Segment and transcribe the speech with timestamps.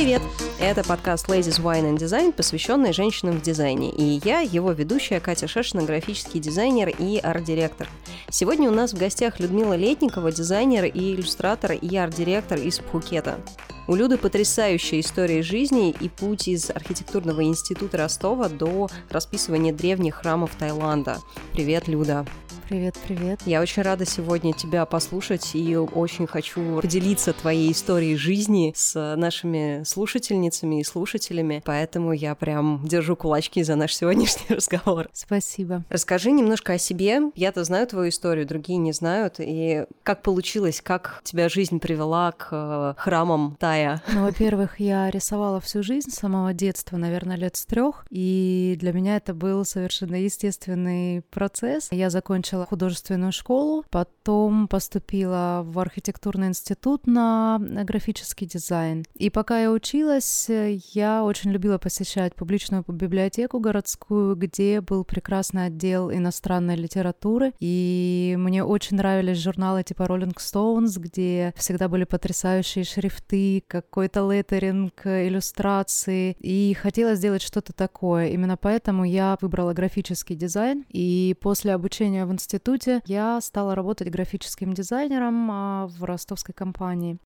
[0.00, 0.22] привет!
[0.58, 3.90] Это подкаст Ladies Wine and Design, посвященный женщинам в дизайне.
[3.90, 7.86] И я, его ведущая Катя Шешина, графический дизайнер и арт-директор.
[8.30, 13.40] Сегодня у нас в гостях Людмила Летникова, дизайнер и иллюстратор и арт-директор из Пхукета.
[13.88, 20.52] У Люды потрясающая история жизни и путь из архитектурного института Ростова до расписывания древних храмов
[20.58, 21.18] Таиланда.
[21.52, 22.24] Привет, Люда!
[22.70, 23.40] Привет, привет.
[23.46, 29.82] Я очень рада сегодня тебя послушать и очень хочу поделиться твоей историей жизни с нашими
[29.82, 35.08] слушательницами и слушателями, поэтому я прям держу кулачки за наш сегодняшний разговор.
[35.12, 35.82] Спасибо.
[35.88, 37.32] Расскажи немножко о себе.
[37.34, 39.40] Я-то знаю твою историю, другие не знают.
[39.40, 44.00] И как получилось, как тебя жизнь привела к э, храмам Тая?
[44.12, 48.92] Ну, во-первых, я рисовала всю жизнь с самого детства, наверное, лет с трех, и для
[48.92, 51.88] меня это был совершенно естественный процесс.
[51.90, 59.04] Я закончила закончила художественную школу, потом поступила в архитектурный институт на графический дизайн.
[59.14, 60.48] И пока я училась,
[60.94, 68.64] я очень любила посещать публичную библиотеку городскую, где был прекрасный отдел иностранной литературы, и мне
[68.64, 76.74] очень нравились журналы типа Rolling Stones, где всегда были потрясающие шрифты, какой-то леттеринг, иллюстрации, и
[76.80, 78.28] хотела сделать что-то такое.
[78.28, 84.10] Именно поэтому я выбрала графический дизайн, и после обучения в институте институте я стала работать
[84.10, 87.18] графическим дизайнером а, в ростовской компании.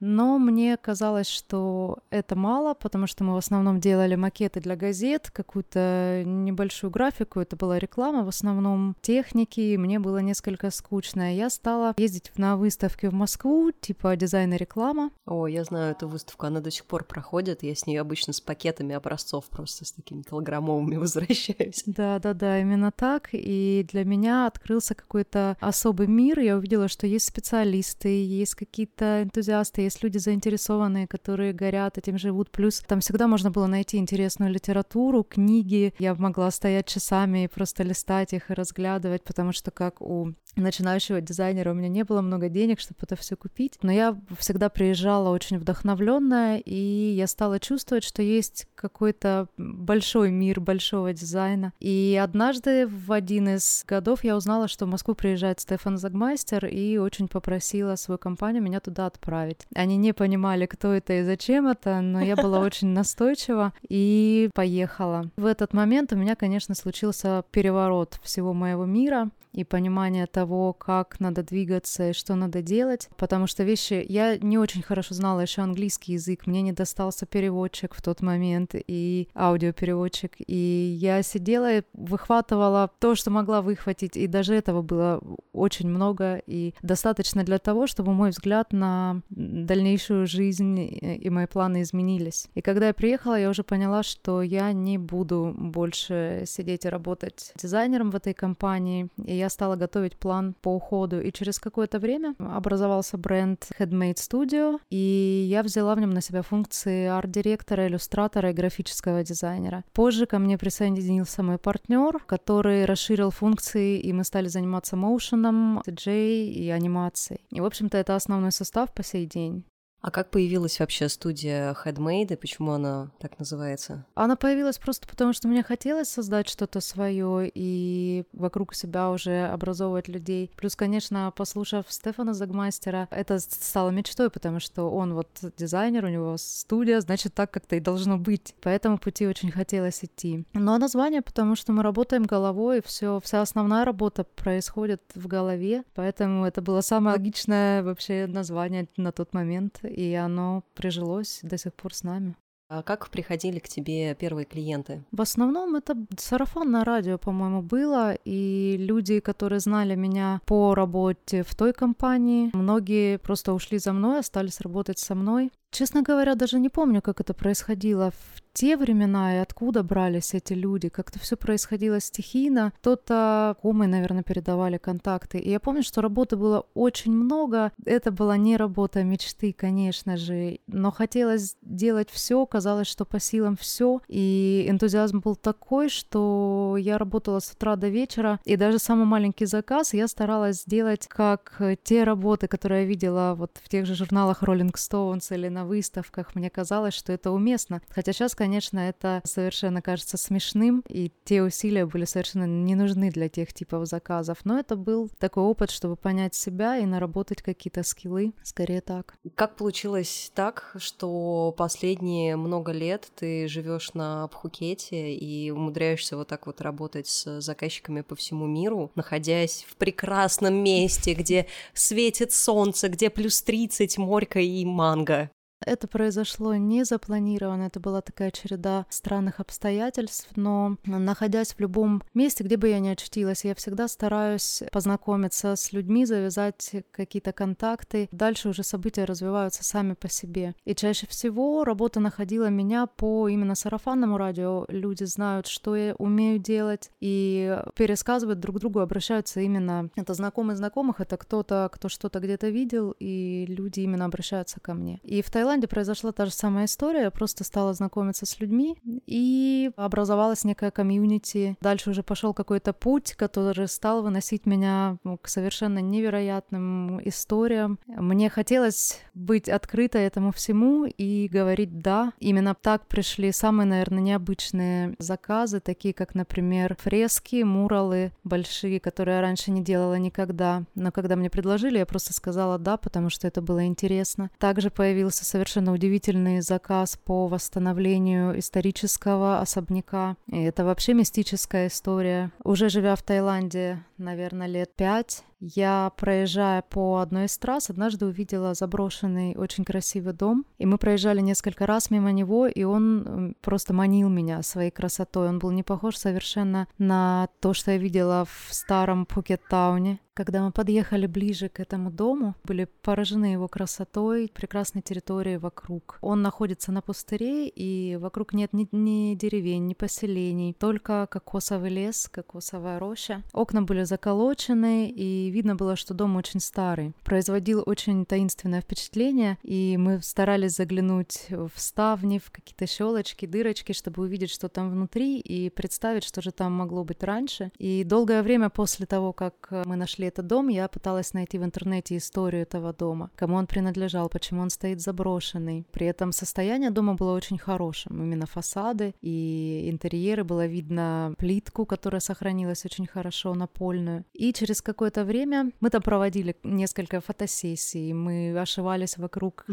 [0.00, 5.30] Но мне казалось, что это мало, потому что мы в основном делали макеты для газет,
[5.30, 11.34] какую-то небольшую графику, это была реклама, в основном техники, и мне было несколько скучно.
[11.34, 15.10] Я стала ездить на выставки в Москву, типа дизайн и реклама.
[15.26, 18.40] О, я знаю эту выставку, она до сих пор проходит, я с ней обычно с
[18.40, 21.82] пакетами образцов просто с такими килограммовыми возвращаюсь.
[21.84, 28.24] Да-да-да, именно так, и для меня открылся какой-то особый мир, я увидела, что есть специалисты,
[28.24, 32.50] есть какие-то энтузиасты, есть люди заинтересованные, которые горят этим живут.
[32.50, 35.92] Плюс там всегда можно было найти интересную литературу, книги.
[35.98, 41.20] Я могла стоять часами и просто листать их и разглядывать, потому что как у начинающего
[41.20, 45.30] дизайнера у меня не было много денег, чтобы это все купить, но я всегда приезжала
[45.30, 51.72] очень вдохновленная, и я стала чувствовать, что есть какой-то большой мир большого дизайна.
[51.80, 56.96] И однажды в один из годов я узнала, что в Москву приезжает Стефан Загмайстер, и
[56.96, 59.66] очень попросила свою компанию меня туда отправить.
[59.74, 65.30] Они не понимали, кто это и зачем это, но я была очень настойчива и поехала.
[65.36, 71.18] В этот момент у меня, конечно, случился переворот всего моего мира и понимание того, как
[71.20, 74.04] надо двигаться и что надо делать, потому что вещи...
[74.08, 78.69] Я не очень хорошо знала еще английский язык, мне не достался переводчик в тот момент
[78.74, 85.20] и аудиопереводчик, и я сидела и выхватывала то, что могла выхватить, и даже этого было
[85.52, 91.82] очень много и достаточно для того, чтобы мой взгляд на дальнейшую жизнь и мои планы
[91.82, 92.48] изменились.
[92.54, 97.52] И когда я приехала, я уже поняла, что я не буду больше сидеть и работать
[97.56, 101.20] дизайнером в этой компании, и я стала готовить план по уходу.
[101.20, 106.42] И через какое-то время образовался бренд Headmade Studio, и я взяла в нем на себя
[106.42, 109.84] функции арт-директора, иллюстратора и графического дизайнера.
[109.92, 116.44] Позже ко мне присоединился мой партнер, который расширил функции, и мы стали заниматься моушеном, CJ
[116.48, 117.40] и анимацией.
[117.50, 119.64] И, в общем-то, это основной состав по сей день.
[120.00, 124.06] А как появилась вообще студия Headmade и почему она так называется?
[124.14, 130.08] Она появилась просто потому, что мне хотелось создать что-то свое и вокруг себя уже образовывать
[130.08, 130.50] людей.
[130.56, 135.28] Плюс, конечно, послушав Стефана Загмастера, это стало мечтой, потому что он вот
[135.58, 138.54] дизайнер, у него студия, значит, так как-то и должно быть.
[138.62, 140.46] По этому пути очень хотелось идти.
[140.54, 146.46] Но название, потому что мы работаем головой, все, вся основная работа происходит в голове, поэтому
[146.46, 151.94] это было самое логичное вообще название на тот момент и оно прижилось до сих пор
[151.94, 152.34] с нами.
[152.72, 155.02] А как приходили к тебе первые клиенты?
[155.10, 161.52] В основном это сарафанное радио, по-моему, было, и люди, которые знали меня по работе в
[161.56, 165.50] той компании, многие просто ушли за мной, остались работать со мной.
[165.72, 168.12] Честно говоря, даже не помню, как это происходило
[168.52, 170.88] те времена и откуда брались эти люди.
[170.88, 172.72] Как-то все происходило стихийно.
[172.80, 175.38] Кто-то комы, наверное, передавали контакты.
[175.38, 177.72] И я помню, что работы было очень много.
[177.84, 182.44] Это была не работа мечты, конечно же, но хотелось делать все.
[182.46, 184.00] Казалось, что по силам все.
[184.08, 188.40] И энтузиазм был такой, что я работала с утра до вечера.
[188.44, 193.58] И даже самый маленький заказ я старалась сделать как те работы, которые я видела вот
[193.62, 197.80] в тех же журналах Rolling Stones или на выставках, мне казалось, что это уместно.
[197.88, 203.28] Хотя сейчас, конечно, это совершенно кажется смешным, и те усилия были совершенно не нужны для
[203.28, 204.38] тех типов заказов.
[204.44, 209.14] Но это был такой опыт, чтобы понять себя и наработать какие-то скиллы, скорее так.
[209.34, 216.46] Как получилось так, что последние много лет ты живешь на Пхукете и умудряешься вот так
[216.46, 223.10] вот работать с заказчиками по всему миру, находясь в прекрасном месте, где светит солнце, где
[223.10, 225.30] плюс 30, морька и манго?
[225.66, 232.44] Это произошло не запланированно, это была такая череда странных обстоятельств, но находясь в любом месте,
[232.44, 238.08] где бы я ни очутилась, я всегда стараюсь познакомиться с людьми, завязать какие-то контакты.
[238.10, 240.54] Дальше уже события развиваются сами по себе.
[240.64, 244.64] И чаще всего работа находила меня по именно сарафанному радио.
[244.68, 249.90] Люди знают, что я умею делать, и пересказывают друг другу, обращаются именно...
[249.96, 255.00] Это знакомые знакомых, это кто-то, кто что-то где-то видел, и люди именно обращаются ко мне.
[255.02, 257.02] И в Таиланде Таиланде произошла та же самая история.
[257.02, 261.56] Я просто стала знакомиться с людьми, и образовалась некая комьюнити.
[261.60, 267.80] Дальше уже пошел какой-то путь, который стал выносить меня ну, к совершенно невероятным историям.
[267.88, 272.12] Мне хотелось быть открытой этому всему и говорить «да».
[272.20, 279.20] Именно так пришли самые, наверное, необычные заказы, такие как, например, фрески, муралы большие, которые я
[279.20, 280.62] раньше не делала никогда.
[280.76, 284.30] Но когда мне предложили, я просто сказала «да», потому что это было интересно.
[284.38, 285.39] Также появился совершенно
[285.72, 290.16] удивительный заказ по восстановлению исторического особняка.
[290.28, 292.30] И это вообще мистическая история.
[292.44, 298.52] Уже живя в Таиланде, наверное, лет пять, я, проезжая по одной из трасс, однажды увидела
[298.52, 304.10] заброшенный, очень красивый дом, и мы проезжали несколько раз мимо него, и он просто манил
[304.10, 305.28] меня своей красотой.
[305.28, 309.98] Он был не похож совершенно на то, что я видела в старом Пукет-тауне.
[310.12, 315.96] Когда мы подъехали ближе к этому дому, были поражены его красотой, прекрасной территорией вокруг.
[316.02, 322.10] Он находится на пустыре, и вокруг нет ни, ни деревень, ни поселений, только кокосовый лес,
[322.12, 323.22] кокосовая роща.
[323.32, 326.92] Окна были заколочены, и видно было, что дом очень старый.
[327.04, 334.02] Производил очень таинственное впечатление, и мы старались заглянуть в ставни, в какие-то щелочки, дырочки, чтобы
[334.02, 337.50] увидеть, что там внутри, и представить, что же там могло быть раньше.
[337.58, 341.96] И долгое время после того, как мы нашли этот дом, я пыталась найти в интернете
[341.96, 345.66] историю этого дома, кому он принадлежал, почему он стоит заброшенный.
[345.72, 352.00] При этом состояние дома было очень хорошим, именно фасады и интерьеры, было видно плитку, которая
[352.00, 353.34] сохранилась очень хорошо,
[353.80, 354.04] напольную.
[354.12, 355.50] И через какое-то время.
[355.60, 359.46] Мы там проводили несколько фотосессий, мы ошивались вокруг,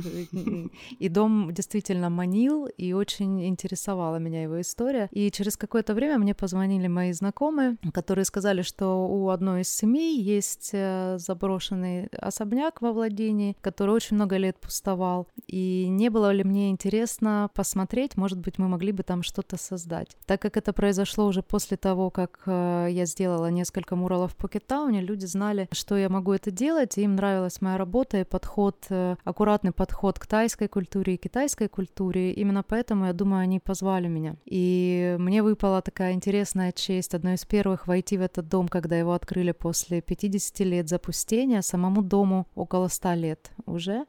[1.00, 5.10] и дом действительно манил, и очень интересовала меня его история.
[5.12, 10.22] И через какое-то время мне позвонили мои знакомые, которые сказали, что у одной из семей
[10.22, 15.28] есть э, заброшенный особняк во владении, который очень много лет пустовал.
[15.48, 20.18] И не было ли мне интересно посмотреть, может быть, мы могли бы там что-то создать.
[20.26, 25.02] Так как это произошло уже после того, как э, я сделала несколько муралов в Покетауне,
[25.02, 28.86] люди знали, знали, что я могу это делать, и им нравилась моя работа и подход,
[28.90, 32.34] э, аккуратный подход к тайской культуре и китайской культуре.
[32.34, 34.36] Именно поэтому, я думаю, они позвали меня.
[34.46, 39.14] И мне выпала такая интересная честь, одной из первых, войти в этот дом, когда его
[39.14, 44.06] открыли после 50 лет запустения, самому дому около 100 лет уже.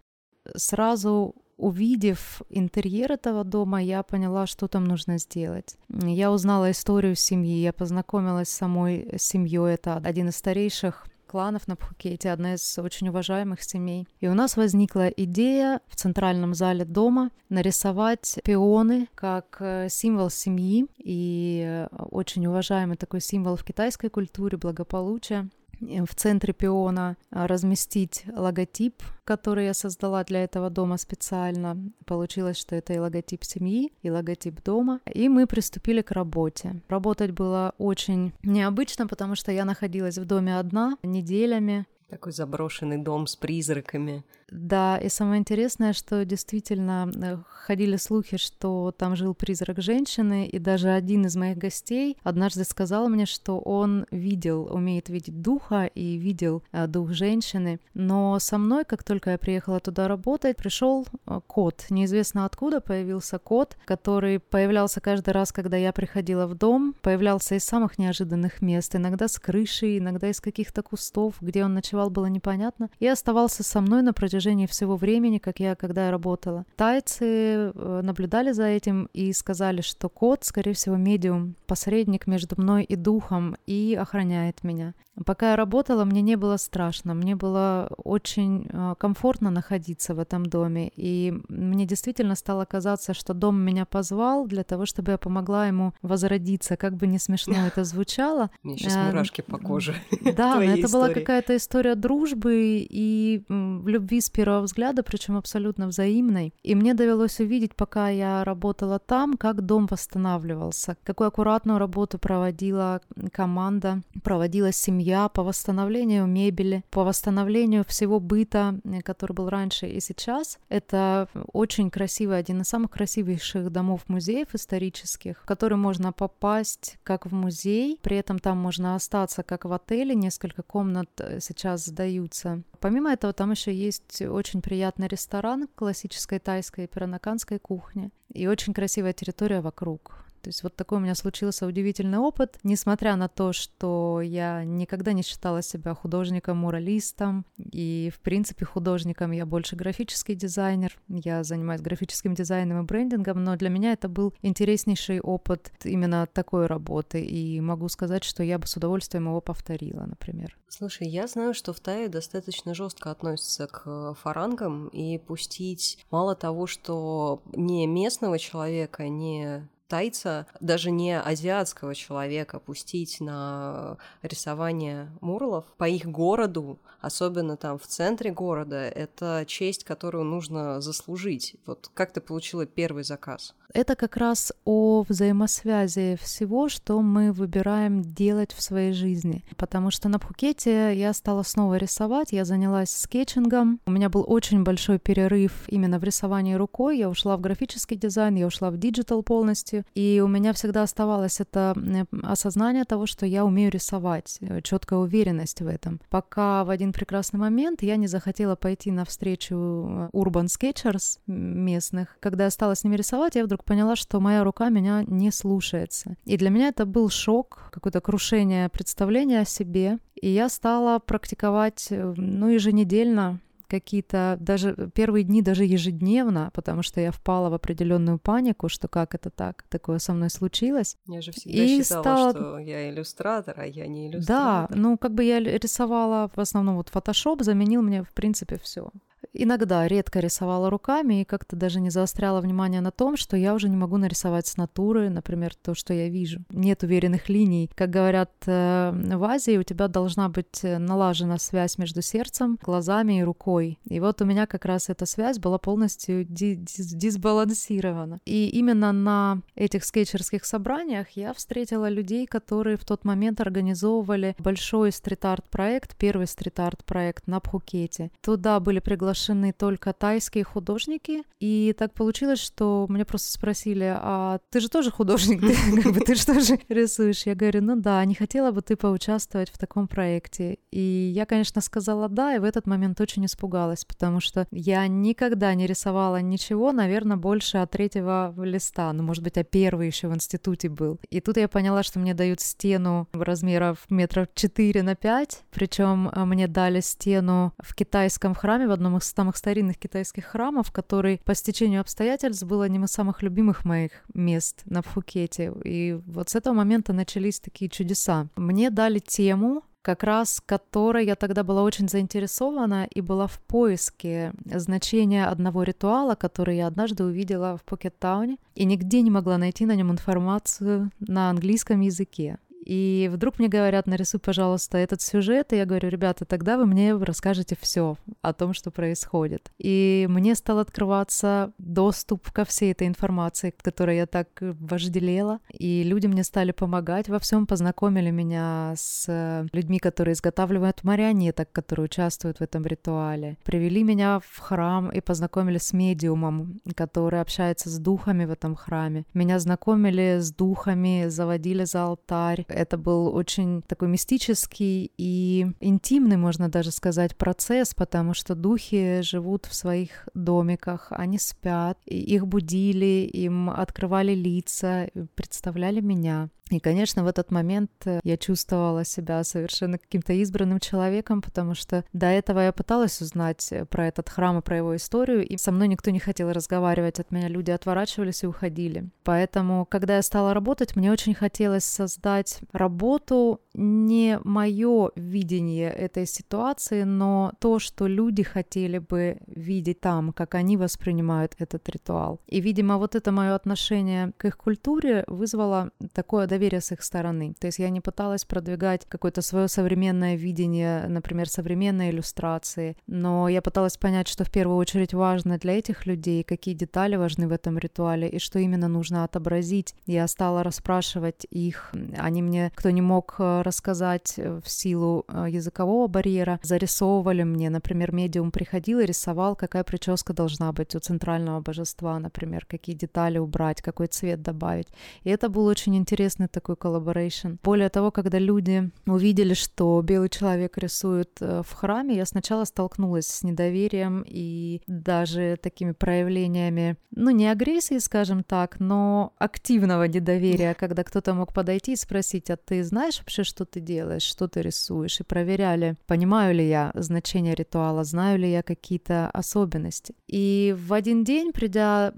[0.57, 5.77] Сразу увидев интерьер этого дома, я поняла, что там нужно сделать.
[5.89, 9.75] Я узнала историю семьи, я познакомилась с самой семьей.
[9.75, 14.09] Это один из старейших кланов на Пхукете, одна из очень уважаемых семей.
[14.21, 20.87] И у нас возникла идея в центральном зале дома нарисовать пионы как э, символ семьи
[20.97, 25.49] и э, очень уважаемый такой символ в китайской культуре благополучия
[25.81, 31.77] в центре пиона а, разместить логотип, который я создала для этого дома специально.
[32.07, 35.01] Получилось, что это и логотип семьи, и логотип дома.
[35.13, 36.81] И мы приступили к работе.
[36.89, 41.87] Работать было очень необычно, потому что я находилась в доме одна неделями.
[42.09, 44.25] Такой заброшенный дом с призраками.
[44.51, 50.59] Да, и самое интересное, что действительно э, ходили слухи, что там жил призрак женщины, и
[50.59, 56.17] даже один из моих гостей однажды сказал мне, что он видел, умеет видеть духа и
[56.17, 57.79] видел э, дух женщины.
[57.93, 61.85] Но со мной, как только я приехала туда работать, пришел э, кот.
[61.91, 67.65] Неизвестно откуда появился кот, который появлялся каждый раз, когда я приходила в дом, появлялся из
[67.65, 72.89] самых неожиданных мест, иногда с крыши, иногда из каких-то кустов, где он ночевал было непонятно.
[72.99, 76.65] И оставался со мной на протяжении всего времени, как я, когда я работала.
[76.77, 82.85] Тайцы э, наблюдали за этим и сказали, что кот, скорее всего, медиум, посредник между мной
[82.85, 84.95] и духом, и охраняет меня.
[85.27, 90.47] Пока я работала, мне не было страшно, мне было очень э, комфортно находиться в этом
[90.47, 95.67] доме, и мне действительно стало казаться, что дом меня позвал для того, чтобы я помогла
[95.67, 98.51] ему возродиться, как бы не смешно это звучало.
[98.63, 99.95] Мне сейчас э, мурашки по коже.
[100.37, 106.55] Да, но это была какая-то история дружбы и любви с первого взгляда, причем абсолютно взаимной.
[106.63, 113.01] И мне довелось увидеть, пока я работала там, как дом восстанавливался, какую аккуратную работу проводила
[113.33, 120.01] команда, проводила семья по восстановлению мебели, по восстановлению всего быта, э, который был раньше и
[120.01, 120.59] сейчас.
[120.69, 127.33] Это очень красивый, один из самых красивейших домов-музеев исторических, в который можно попасть как в
[127.33, 132.63] музей, при этом там можно остаться как в отеле, несколько комнат э, сейчас сдаются.
[132.81, 138.73] Помимо этого, там еще есть очень приятный ресторан классической тайской и пиранаканской кухни и очень
[138.73, 140.28] красивая территория вокруг.
[140.43, 145.13] То есть вот такой у меня случился удивительный опыт, несмотря на то, что я никогда
[145.13, 152.35] не считала себя художником-муралистом, и, в принципе, художником я больше графический дизайнер, я занимаюсь графическим
[152.35, 157.89] дизайном и брендингом, но для меня это был интереснейший опыт именно такой работы, и могу
[157.89, 160.57] сказать, что я бы с удовольствием его повторила, например.
[160.69, 166.67] Слушай, я знаю, что в Тае достаточно жестко относятся к фарангам, и пустить мало того,
[166.67, 175.89] что не местного человека, не тайца, даже не азиатского человека, пустить на рисование муралов по
[175.89, 181.57] их городу, особенно там в центре города, это честь, которую нужно заслужить.
[181.67, 183.55] Вот как ты получила первый заказ?
[183.75, 189.45] Это как раз о взаимосвязи всего, что мы выбираем делать в своей жизни.
[189.57, 193.81] Потому что на Пхукете я стала снова рисовать, я занялась скетчингом.
[193.85, 196.99] У меня был очень большой перерыв именно в рисовании рукой.
[196.99, 199.78] Я ушла в графический дизайн, я ушла в диджитал полностью.
[199.95, 201.75] И у меня всегда оставалось это
[202.23, 206.01] осознание того, что я умею рисовать, э, четкая уверенность в этом.
[206.11, 212.17] Пока в один прекрасный момент я не захотела пойти на встречу э, Urban Sketchers местных.
[212.21, 216.17] Когда я стала с ними рисовать, я вдруг поняла, что моя рука меня не слушается.
[216.25, 219.99] И для меня это был шок, какое-то крушение представления о себе.
[220.21, 227.01] И я стала практиковать, э, ну, еженедельно какие-то даже первые дни даже ежедневно, потому что
[227.01, 230.97] я впала в определенную панику, что как это так, такое со мной случилось.
[231.07, 232.31] Я же всегда и считала, стала...
[232.31, 234.69] что я иллюстратор, а я не иллюстратор.
[234.71, 238.91] Да, ну как бы я рисовала в основном вот Photoshop заменил мне в принципе все.
[239.33, 243.69] Иногда редко рисовала руками и как-то даже не заостряла внимание на том, что я уже
[243.69, 246.41] не могу нарисовать с натуры, например, то, что я вижу.
[246.51, 247.71] Нет уверенных линий.
[247.75, 253.21] Как говорят э, в Азии, у тебя должна быть э, налажена связь между сердцем, глазами
[253.21, 253.79] и рукой.
[253.85, 258.21] И вот у меня как раз эта связь была полностью дисбалансирована.
[258.25, 264.93] И именно на этих скетчерских собраниях я встретила людей, которые в тот момент организовывали большой
[264.93, 268.11] стрит-арт проект, первый стрит-арт проект на Пхукете.
[268.23, 274.39] Туда были приглашены приглашены только тайские художники, и так получилось, что меня просто спросили, а
[274.51, 275.41] ты же тоже художник,
[275.75, 277.27] ты, как бы, ты же рисуешь?
[277.27, 280.59] Я говорю, ну да, не хотела бы ты поучаствовать в таком проекте.
[280.71, 285.55] И я, конечно, сказала да, и в этот момент очень испугалась, потому что я никогда
[285.55, 290.15] не рисовала ничего, наверное, больше от третьего листа, ну, может быть, а первый еще в
[290.15, 291.01] институте был.
[291.11, 296.25] И тут я поняла, что мне дают стену размеров метров 4 на 5, причем а,
[296.25, 301.35] мне дали стену в китайском храме в одном из самых старинных китайских храмов, который по
[301.35, 305.53] стечению обстоятельств был одним из самых любимых моих мест на Пхукете.
[305.65, 308.29] И вот с этого момента начались такие чудеса.
[308.37, 314.33] Мне дали тему, как раз которой я тогда была очень заинтересована и была в поиске
[314.45, 319.75] значения одного ритуала, который я однажды увидела в Покеттауне, и нигде не могла найти на
[319.75, 322.39] нем информацию на английском языке.
[322.65, 326.95] И вдруг мне говорят, нарисуй, пожалуйста, этот сюжет, и я говорю, ребята, тогда вы мне
[326.95, 329.51] расскажете все о том, что происходит.
[329.59, 336.07] И мне стал открываться доступ ко всей этой информации, которой я так вожделела, и люди
[336.07, 342.43] мне стали помогать во всем, познакомили меня с людьми, которые изготавливают марионеток, которые участвуют в
[342.43, 348.31] этом ритуале, привели меня в храм и познакомили с медиумом, который общается с духами в
[348.31, 349.05] этом храме.
[349.15, 356.49] Меня знакомили с духами, заводили за алтарь, это был очень такой мистический и интимный, можно
[356.49, 363.51] даже сказать, процесс, потому что духи живут в своих домиках, они спят, их будили, им
[363.51, 366.31] открывали лица, представляли меня.
[366.51, 371.85] И, конечно, в этот момент э, я чувствовала себя совершенно каким-то избранным человеком, потому что
[371.93, 375.53] до этого я пыталась узнать э, про этот храм и про его историю, и со
[375.53, 378.89] мной никто не хотел разговаривать, от меня люди отворачивались и уходили.
[379.05, 386.85] Поэтому, когда я стала работать, мне очень хотелось создать работу не мое видение этой ситуации,
[386.85, 392.21] но то, что люди хотели бы видеть там, как они воспринимают этот ритуал.
[392.27, 397.35] И, видимо, вот это мое отношение к их культуре вызвало такое доверие с их стороны.
[397.39, 403.43] То есть я не пыталась продвигать какое-то свое современное видение, например, современной иллюстрации, но я
[403.43, 407.59] пыталась понять, что в первую очередь важно для этих людей, какие детали важны в этом
[407.59, 409.75] ритуале и что именно нужно отобразить.
[409.87, 415.27] Я стала расспрашивать их, они мне, кто не мог э, рассказать э, в силу э,
[415.29, 421.41] языкового барьера, зарисовывали мне, например, медиум приходил и рисовал, какая прическа должна быть у центрального
[421.41, 424.69] божества, например, какие детали убрать, какой цвет добавить.
[425.05, 427.35] И это был очень интересный такой collaboration.
[427.43, 433.07] Более того, когда люди увидели, что белый человек рисует э, в храме, я сначала столкнулась
[433.07, 440.85] с недоверием и даже такими проявлениями, ну, не агрессии, скажем так, но активного недоверия, когда
[440.85, 445.01] кто-то мог подойти и спросить, а ты знаешь вообще, что ты делаешь, что ты рисуешь?
[445.01, 449.95] И проверяли, понимаю ли я значение ритуала, знаю ли я какие-то особенности.
[450.09, 451.93] И в один день, придя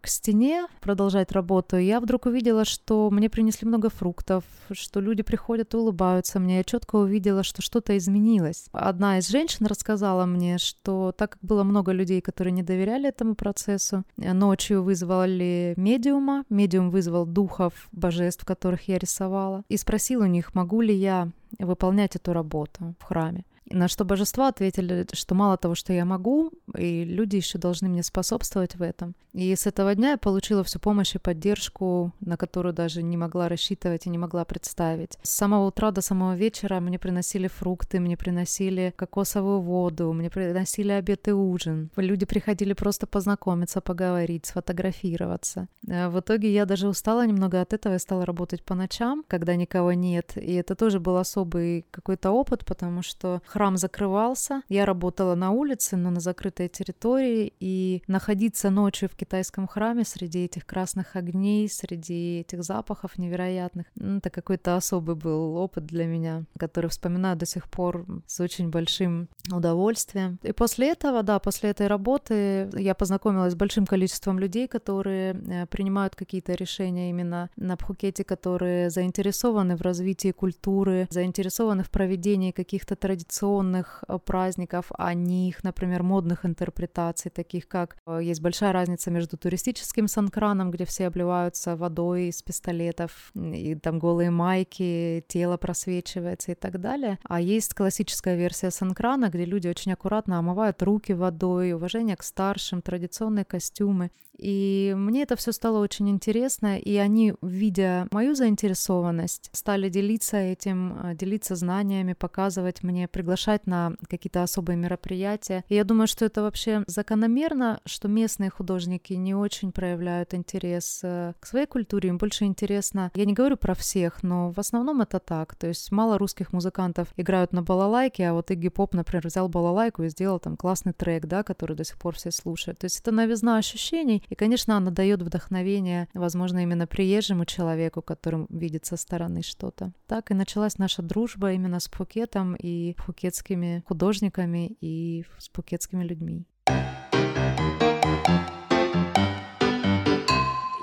[0.00, 5.74] к стене продолжать работу, я вдруг увидела, что мне принесли много фруктов, что люди приходят
[5.74, 6.58] и улыбаются мне.
[6.58, 8.66] Я четко увидела, что что-то изменилось.
[8.72, 13.34] Одна из женщин рассказала мне, что так как было много людей, которые не доверяли этому
[13.34, 20.54] процессу, ночью вызвали медиума, медиум вызвал духов божеств, которых я рисовала, и спросил у них,
[20.54, 23.44] могу ли я выполнять эту работу в храме.
[23.68, 28.02] На что божества ответили, что мало того, что я могу, и люди еще должны мне
[28.02, 29.14] способствовать в этом.
[29.36, 33.50] И с этого дня я получила всю помощь и поддержку, на которую даже не могла
[33.50, 35.18] рассчитывать и не могла представить.
[35.22, 40.92] С самого утра до самого вечера мне приносили фрукты, мне приносили кокосовую воду, мне приносили
[40.92, 41.90] обед и ужин.
[41.96, 45.68] Люди приходили просто познакомиться, поговорить, сфотографироваться.
[45.86, 49.54] Э, в итоге я даже устала немного от этого и стала работать по ночам, когда
[49.54, 50.32] никого нет.
[50.36, 54.62] И это тоже был особый какой-то опыт, потому что храм закрывался.
[54.70, 60.44] Я работала на улице, но на закрытой территории, и находиться ночью в китайском храме среди
[60.44, 66.44] этих красных огней, среди этих запахов невероятных, ну, это какой-то особый был опыт для меня,
[66.58, 70.38] который вспоминаю до сих пор с очень большим удовольствием.
[70.42, 75.66] И после этого, да, после этой работы я познакомилась с большим количеством людей, которые э,
[75.66, 82.96] принимают какие-то решения именно на Пхукете, которые заинтересованы в развитии культуры, заинтересованы в проведении каких-то
[82.96, 88.72] традиционных традиционных э, праздников, а не их, например, модных интерпретаций, таких как э, есть большая
[88.72, 95.56] разница между туристическим санкраном, где все обливаются водой из пистолетов, и там голые майки, тело
[95.56, 97.18] просвечивается и так далее.
[97.24, 102.82] А есть классическая версия санкрана, где люди очень аккуратно омывают руки водой, уважение к старшим,
[102.82, 104.10] традиционные костюмы.
[104.38, 110.98] И мне это все стало очень интересно, и они, видя мою заинтересованность, стали делиться этим,
[111.02, 115.64] э, делиться знаниями, показывать мне, приглашать на какие-то особые мероприятия.
[115.68, 121.34] И я думаю, что это вообще закономерно, что местные художники не очень проявляют интерес э,
[121.40, 125.18] к своей культуре, им больше интересно, я не говорю про всех, но в основном это
[125.18, 129.48] так, то есть мало русских музыкантов играют на балалайке, а вот Игги Поп, например, взял
[129.48, 132.78] балалайку и сделал там классный трек, да, который до сих пор все слушают.
[132.78, 138.46] То есть это новизна ощущений, и, конечно, она дает вдохновение, возможно, именно приезжему человеку, которым
[138.50, 139.92] видит со стороны что-то.
[140.06, 146.25] Так и началась наша дружба именно с Пхукетом и пхукетскими художниками и с пхукетскими людьми.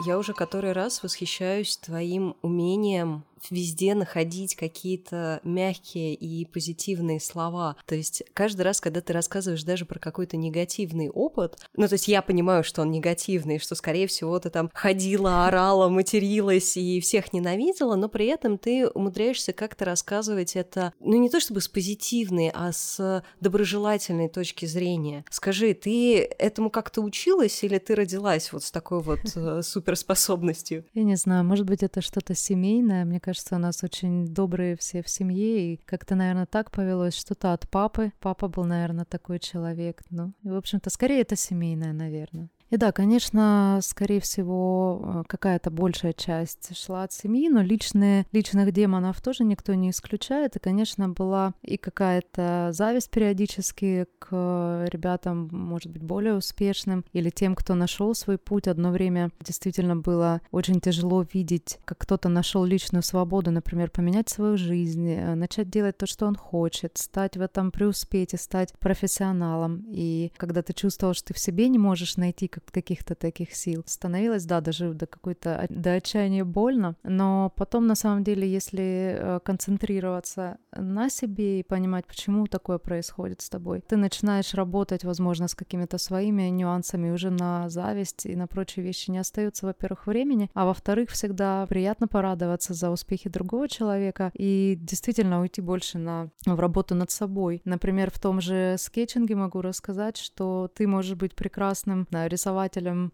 [0.06, 7.76] Я уже который раз восхищаюсь твоим умением везде находить какие-то мягкие и позитивные слова.
[7.86, 12.08] То есть каждый раз, когда ты рассказываешь даже про какой-то негативный опыт, ну, то есть
[12.08, 17.34] я понимаю, что он негативный, что, скорее всего, ты там ходила, орала, материлась и всех
[17.34, 22.52] ненавидела, но при этом ты умудряешься как-то рассказывать это, ну, не то чтобы с позитивной,
[22.54, 25.26] а с доброжелательной точки зрения.
[25.30, 30.86] Скажи, ты этому как-то училась или ты родилась вот с такой вот э, суперспособностью?
[30.94, 33.06] Я не знаю, может быть, это что-то семейное.
[33.06, 37.16] Мне кажется, кажется, у нас очень добрые все в семье, и как-то, наверное, так повелось,
[37.16, 38.12] что-то от папы.
[38.20, 40.04] Папа был, наверное, такой человек.
[40.12, 42.50] Ну, и, в общем-то, скорее это семейное, наверное.
[42.74, 48.72] И да, конечно, скорее всего, э, какая-то большая часть шла от семьи, но личные, личных
[48.72, 50.56] демонов тоже никто не исключает.
[50.56, 57.54] И, конечно, была и какая-то зависть периодически к ребятам, может быть, более успешным или тем,
[57.54, 58.68] кто нашел свой путь.
[58.68, 64.58] Одно время действительно было очень тяжело видеть, как кто-то нашел личную свободу, например, поменять свою
[64.58, 69.86] жизнь, э, начать делать то, что он хочет, стать в этом преуспеть и стать профессионалом.
[69.90, 73.84] И когда ты чувствовал, что ты в себе не можешь найти как каких-то таких сил,
[73.86, 79.40] становилось, да, даже до какой-то до отчаяния больно, но потом на самом деле, если э,
[79.44, 85.56] концентрироваться на себе и понимать, почему такое происходит с тобой, ты начинаешь работать, возможно, с
[85.56, 89.12] какими-то своими нюансами уже на зависть и на прочие вещи.
[89.12, 95.42] Не остается, во-первых, времени, а во-вторых, всегда приятно порадоваться за успехи другого человека и действительно
[95.42, 97.62] уйти больше на, в работу над собой.
[97.66, 103.13] Например, в том же скетчинге могу рассказать, что ты можешь быть прекрасным да, рисователем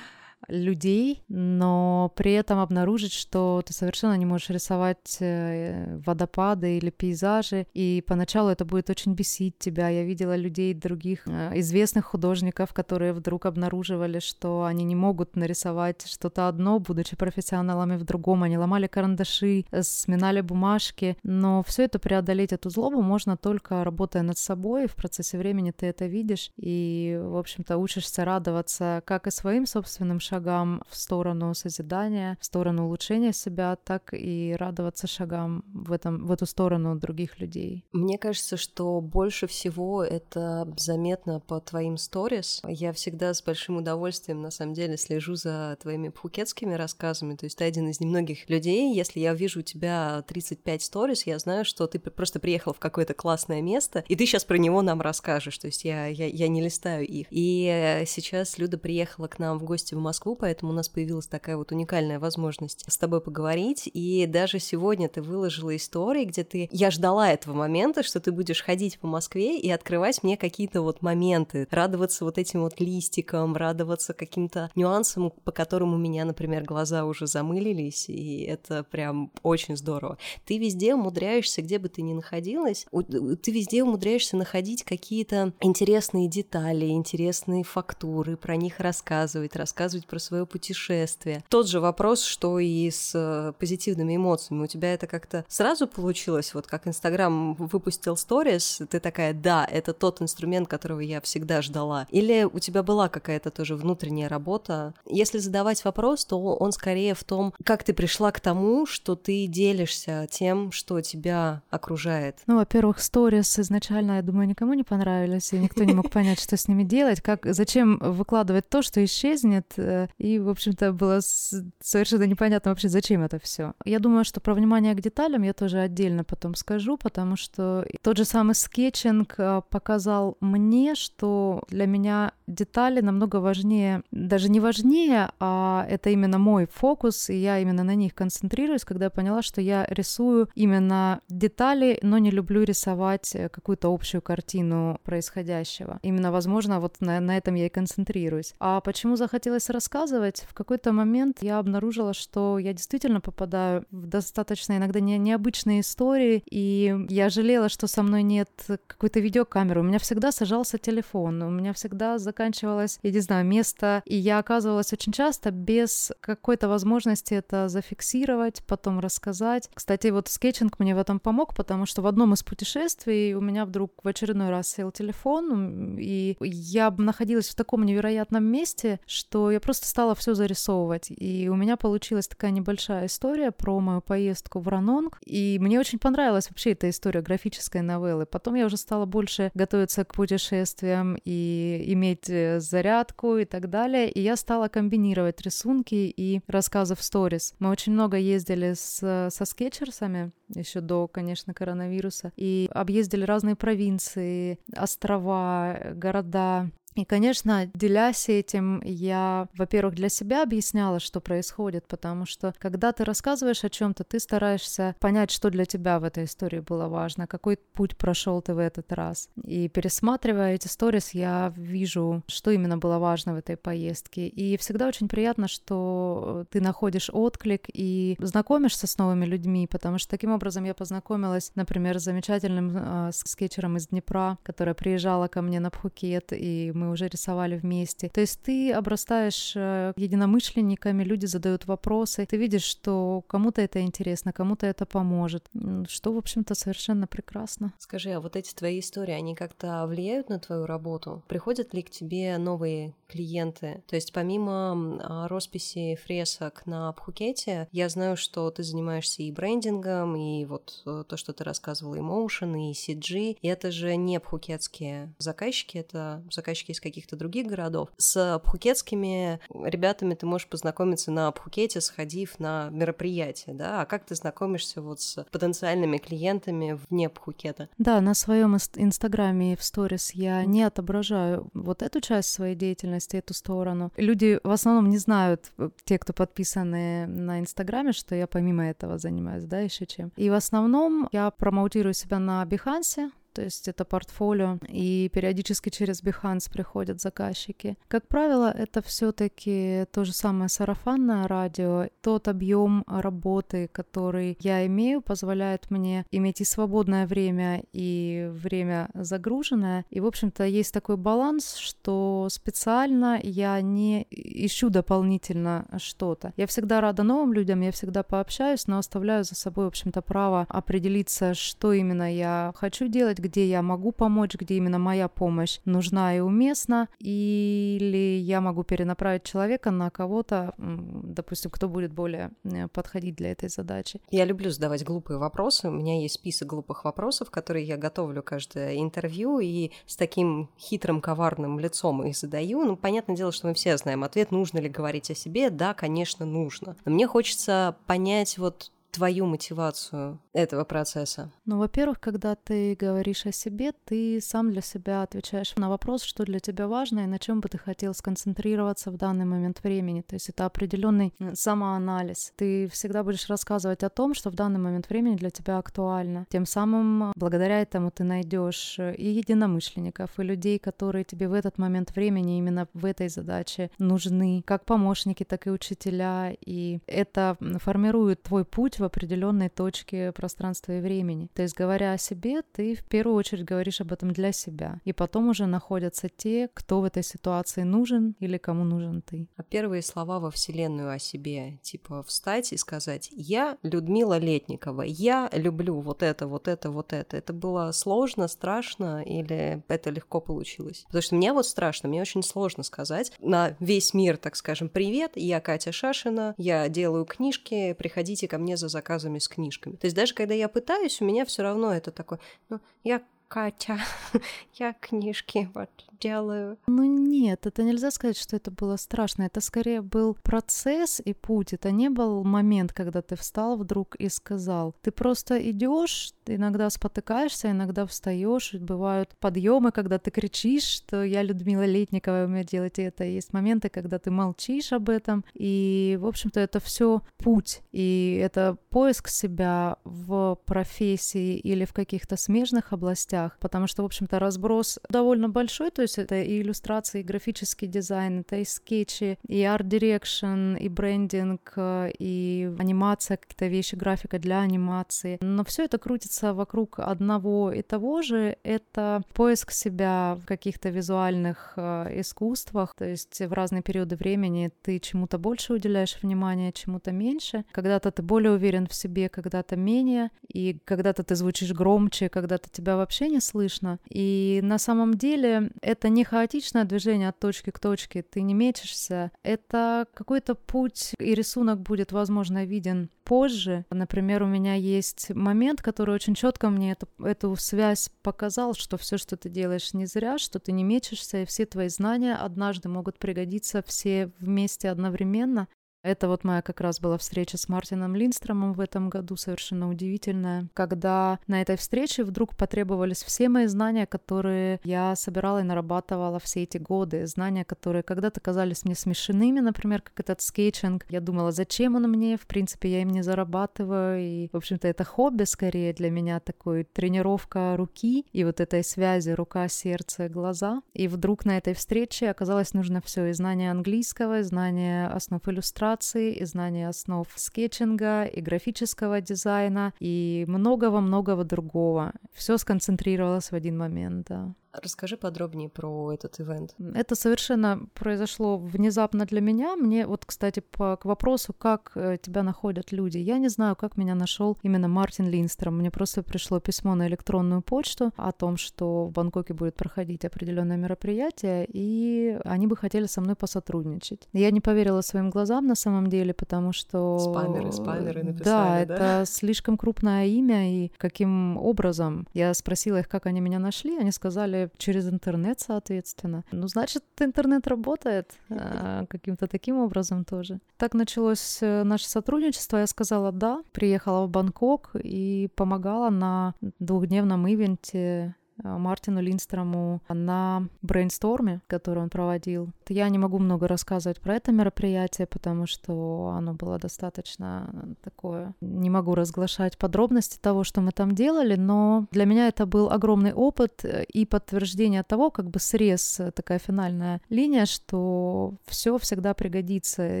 [0.48, 7.66] людей, но при этом обнаружить, что ты совершенно не можешь рисовать э, водопады или пейзажи,
[7.74, 9.88] и поначалу это будет очень бесить тебя.
[9.88, 16.06] Я видела людей других э, известных художников, которые вдруг обнаруживали, что они не могут нарисовать
[16.06, 18.42] что-то одно, будучи профессионалами в другом.
[18.42, 24.22] Они ломали карандаши, э, сминали бумажки, но все это преодолеть эту злобу можно только работая
[24.22, 24.86] над собой.
[24.86, 30.20] В процессе времени ты это видишь и, в общем-то, учишься радоваться как и своим собственным
[30.30, 36.30] шагам в сторону созидания, в сторону улучшения себя, так и радоваться шагам в, этом, в
[36.30, 37.84] эту сторону других людей.
[37.92, 42.62] Мне кажется, что больше всего это заметно по твоим сторис.
[42.66, 47.34] Я всегда с большим удовольствием, на самом деле, слежу за твоими пхукетскими рассказами.
[47.34, 48.94] То есть ты один из немногих людей.
[48.94, 53.14] Если я вижу у тебя 35 сторис, я знаю, что ты просто приехал в какое-то
[53.14, 55.58] классное место, и ты сейчас про него нам расскажешь.
[55.58, 57.26] То есть я, я, я не листаю их.
[57.30, 61.26] И сейчас Люда приехала к нам в гости в Москву Москву, поэтому у нас появилась
[61.26, 63.88] такая вот уникальная возможность с тобой поговорить.
[63.94, 66.68] И даже сегодня ты выложила истории, где ты...
[66.72, 71.00] Я ждала этого момента, что ты будешь ходить по Москве и открывать мне какие-то вот
[71.00, 77.06] моменты, радоваться вот этим вот листикам, радоваться каким-то нюансам, по которым у меня, например, глаза
[77.06, 80.18] уже замылились, и это прям очень здорово.
[80.44, 86.88] Ты везде умудряешься, где бы ты ни находилась, ты везде умудряешься находить какие-то интересные детали,
[86.88, 91.44] интересные фактуры, про них рассказывать, рассказывать про свое путешествие.
[91.48, 94.64] Тот же вопрос, что и с э, позитивными эмоциями.
[94.64, 96.52] У тебя это как-то сразу получилось?
[96.52, 102.06] Вот как Инстаграм выпустил сторис, ты такая, да, это тот инструмент, которого я всегда ждала.
[102.10, 104.94] Или у тебя была какая-то тоже внутренняя работа?
[105.06, 109.46] Если задавать вопрос, то он скорее в том, как ты пришла к тому, что ты
[109.46, 112.38] делишься тем, что тебя окружает.
[112.48, 116.56] Ну, во-первых, сторис изначально, я думаю, никому не понравились, и никто не мог понять, что
[116.56, 117.20] с ними делать.
[117.20, 123.22] Как, зачем выкладывать то, что исчезнет, э, и, в общем-то, было совершенно непонятно вообще, зачем
[123.22, 123.74] это все.
[123.84, 128.16] Я думаю, что про внимание к деталям я тоже отдельно потом скажу, потому что тот
[128.16, 135.30] же самый скетчинг а, показал мне, что для меня детали намного важнее, даже не важнее,
[135.38, 139.60] а это именно мой фокус, и я именно на них концентрируюсь, когда я поняла, что
[139.60, 145.98] я рисую именно детали, но не люблю рисовать э, какую-то общую картину происходящего.
[146.02, 148.54] Именно, возможно, вот на, на этом я и концентрируюсь.
[148.58, 150.44] А почему захотелось рассказывать?
[150.48, 156.44] В какой-то момент я обнаружила, что я действительно попадаю в достаточно иногда не, необычные истории,
[156.48, 158.48] и я жалела, что со мной нет
[158.86, 159.80] какой-то видеокамеры.
[159.80, 164.38] У меня всегда сажался телефон, у меня всегда заканчивалось, я не знаю, место, и я
[164.38, 169.68] оказывалась очень часто без какой-то возможности это зафиксировать, потом рассказать.
[169.74, 173.64] Кстати, вот скетчинг мне в этом помог, потому что в одном из путешествий у меня
[173.64, 179.58] вдруг в очередной раз сел телефон, и я находилась в таком невероятном месте, что я
[179.58, 181.06] просто стала все зарисовывать.
[181.10, 185.98] И у меня получилась такая небольшая история про мою поездку в Ранонг, и мне очень
[185.98, 188.26] понравилась вообще эта история графической новеллы.
[188.26, 194.10] Потом я уже стала больше готовиться к путешествиям и иметь Э, зарядку и так далее.
[194.10, 197.54] И я стала комбинировать рисунки и рассказы в сторис.
[197.58, 204.58] Мы очень много ездили с, со скетчерсами, еще до, конечно, коронавируса, и объездили разные провинции,
[204.76, 212.52] острова, города, и, конечно, делясь этим, я, во-первых, для себя объясняла, что происходит, потому что
[212.58, 216.88] когда ты рассказываешь о чем-то, ты стараешься понять, что для тебя в этой истории было
[216.88, 219.28] важно, какой путь прошел ты в этот раз.
[219.44, 224.26] И пересматривая эти сторис, я вижу, что именно было важно в этой поездке.
[224.26, 230.10] И всегда очень приятно, что ты находишь отклик и знакомишься с новыми людьми, потому что
[230.10, 235.60] таким образом я познакомилась, например, с замечательным э, скетчером из Днепра, которая приезжала ко мне
[235.60, 238.08] на Пхукет, и мы уже рисовали вместе.
[238.08, 244.32] То есть ты обрастаешь э, единомышленниками, люди задают вопросы, ты видишь, что кому-то это интересно,
[244.32, 245.48] кому-то это поможет,
[245.88, 247.72] что, в общем-то, совершенно прекрасно.
[247.78, 251.22] Скажи, а вот эти твои истории, они как-то влияют на твою работу?
[251.28, 253.82] Приходят ли к тебе новые клиенты?
[253.86, 260.16] То есть помимо а, росписи фресок на Пхукете, я знаю, что ты занимаешься и брендингом,
[260.16, 264.18] и вот э, то, что ты рассказывала, и Motion, и CG, и это же не
[264.20, 267.88] пхукетские заказчики, это заказчики из каких-то других городов.
[267.96, 273.82] С пхукетскими ребятами ты можешь познакомиться на Пхукете, сходив на мероприятие, да?
[273.82, 277.68] А как ты знакомишься вот с потенциальными клиентами вне Пхукета?
[277.78, 283.16] Да, на своем инстаграме и в сторис я не отображаю вот эту часть своей деятельности,
[283.16, 283.92] эту сторону.
[283.96, 288.98] Люди в основном не знают, э, те, кто подписаны на инстаграме, что я помимо этого
[288.98, 290.12] занимаюсь, да, еще чем.
[290.16, 296.02] И в основном я промоутирую себя на Behance, то есть это портфолио, и периодически через
[296.02, 297.76] Behance приходят заказчики.
[297.88, 301.86] Как правило, это все-таки то же самое сарафанное радио.
[302.02, 309.84] Тот объем работы, который я имею, позволяет мне иметь и свободное время, и время загруженное.
[309.90, 316.32] И, в общем-то, есть такой баланс, что специально я не ищу дополнительно что-то.
[316.36, 320.46] Я всегда рада новым людям, я всегда пообщаюсь, но оставляю за собой, в общем-то, право
[320.48, 326.16] определиться, что именно я хочу делать, где я могу помочь, где именно моя помощь нужна
[326.16, 333.16] и уместна, или я могу перенаправить человека на кого-то, допустим, кто будет более э, подходить
[333.16, 334.00] для этой задачи.
[334.10, 335.68] Я люблю задавать глупые вопросы.
[335.68, 341.00] У меня есть список глупых вопросов, которые я готовлю каждое интервью, и с таким хитрым,
[341.00, 342.64] коварным лицом их задаю.
[342.64, 345.50] Ну, понятное дело, что мы все знаем ответ, нужно ли говорить о себе.
[345.50, 346.76] Да, конечно, нужно.
[346.84, 351.30] Но мне хочется понять вот твою мотивацию этого процесса?
[351.46, 356.24] Ну, во-первых, когда ты говоришь о себе, ты сам для себя отвечаешь на вопрос, что
[356.24, 360.02] для тебя важно и на чем бы ты хотел сконцентрироваться в данный момент времени.
[360.02, 362.32] То есть это определенный самоанализ.
[362.36, 366.26] Ты всегда будешь рассказывать о том, что в данный момент времени для тебя актуально.
[366.30, 371.94] Тем самым, благодаря этому, ты найдешь и единомышленников, и людей, которые тебе в этот момент
[371.94, 376.34] времени именно в этой задаче нужны, как помощники, так и учителя.
[376.44, 381.28] И это формирует твой путь в определенной точке пространства и времени.
[381.34, 384.80] То есть, говоря о себе, ты в первую очередь говоришь об этом для себя.
[384.84, 389.28] И потом уже находятся те, кто в этой ситуации нужен или кому нужен ты.
[389.36, 395.28] А первые слова во Вселенную о себе, типа встать и сказать «Я Людмила Летникова, я
[395.32, 397.16] люблю вот это, вот это, вот это».
[397.16, 400.84] Это было сложно, страшно или это легко получилось?
[400.86, 405.12] Потому что мне вот страшно, мне очень сложно сказать на весь мир, так скажем, «Привет,
[405.16, 409.76] я Катя Шашина, я делаю книжки, приходите ко мне за заказами с книжками.
[409.76, 413.78] То есть даже когда я пытаюсь, у меня все равно это такое, ну, я Катя,
[414.54, 416.58] я книжки вот делаю.
[416.66, 419.24] Ну нет, это нельзя сказать, что это было страшно.
[419.24, 421.52] Это скорее был процесс и путь.
[421.52, 424.74] Это не был момент, когда ты встал вдруг и сказал.
[424.82, 428.54] Ты просто идешь, иногда спотыкаешься, иногда встаешь.
[428.54, 433.04] Бывают подъемы, когда ты кричишь, что я Людмила Летникова, умею делать это.
[433.04, 435.24] Есть моменты, когда ты молчишь об этом.
[435.34, 437.60] И, в общем-то, это все путь.
[437.72, 444.18] И это поиск себя в профессии или в каких-то смежных областях, потому что, в общем-то,
[444.18, 449.42] разброс довольно большой, то есть это и иллюстрации, и графический дизайн, это и скетчи, и
[449.42, 455.18] art direction, и брендинг, и анимация, какие-то вещи, графика для анимации.
[455.20, 458.36] Но все это крутится вокруг одного и того же.
[458.42, 464.78] Это поиск себя в каких-то визуальных э, искусствах, то есть в разные периоды времени ты
[464.78, 467.44] чему-то больше уделяешь внимания, чему-то меньше.
[467.52, 472.76] Когда-то ты более уверен в себе, когда-то менее, и когда-то ты звучишь громче, когда-то тебя
[472.76, 473.78] вообще не слышно.
[473.88, 479.10] И на самом деле это не хаотичное движение от точки к точке, ты не мечешься.
[479.22, 483.64] Это какой-то путь, и рисунок будет, возможно, виден позже.
[483.70, 488.98] Например, у меня есть момент, который очень четко мне эту, эту связь показал, что все,
[488.98, 492.98] что ты делаешь, не зря, что ты не мечешься, и все твои знания однажды могут
[492.98, 495.48] пригодиться все вместе одновременно.
[495.82, 500.48] Это вот моя как раз была встреча с Мартином Линстромом в этом году, совершенно удивительная,
[500.52, 506.42] когда на этой встрече вдруг потребовались все мои знания, которые я собирала и нарабатывала все
[506.42, 510.84] эти годы, знания, которые когда-то казались мне смешными, например, как этот скетчинг.
[510.90, 514.84] Я думала, зачем он мне, в принципе, я им не зарабатываю, и, в общем-то, это
[514.84, 520.60] хобби скорее для меня, такой тренировка руки и вот этой связи рука, сердце, глаза.
[520.74, 525.69] И вдруг на этой встрече оказалось нужно все, и знание английского, и знание основ иллюстрации,
[525.70, 531.92] иллюстрации, и знание основ скетчинга, и графического дизайна, и многого-многого другого.
[532.12, 534.34] Все сконцентрировалось в один момент, да.
[534.52, 536.54] Расскажи подробнее про этот ивент.
[536.74, 539.54] Это совершенно произошло внезапно для меня.
[539.56, 542.98] Мне вот, кстати, по, к вопросу, как э, тебя находят люди.
[542.98, 545.58] Я не знаю, как меня нашел именно Мартин Линстром.
[545.58, 550.56] Мне просто пришло письмо на электронную почту о том, что в Бангкоке будет проходить определенное
[550.56, 554.08] мероприятие, и они бы хотели со мной посотрудничать.
[554.12, 556.98] Я не поверила своим глазам на самом деле, потому что...
[556.98, 558.76] Спамеры, спамеры написали, да?
[558.76, 562.06] Да, это слишком крупное имя, и каким образом?
[562.14, 566.24] Я спросила их, как они меня нашли, они сказали, через интернет, соответственно.
[566.32, 570.40] Ну, значит, интернет работает а, каким-то таким образом тоже.
[570.56, 572.58] Так началось э, наше сотрудничество.
[572.58, 581.40] Я сказала «да», приехала в Бангкок и помогала на двухдневном ивенте Мартину Линстрому на брейнсторме,
[581.46, 582.50] который он проводил.
[582.68, 588.34] Я не могу много рассказывать про это мероприятие, потому что оно было достаточно такое.
[588.40, 593.12] Не могу разглашать подробности того, что мы там делали, но для меня это был огромный
[593.12, 600.00] опыт и подтверждение того, как бы срез, э, такая финальная линия, что все всегда пригодится,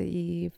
[0.00, 0.50] и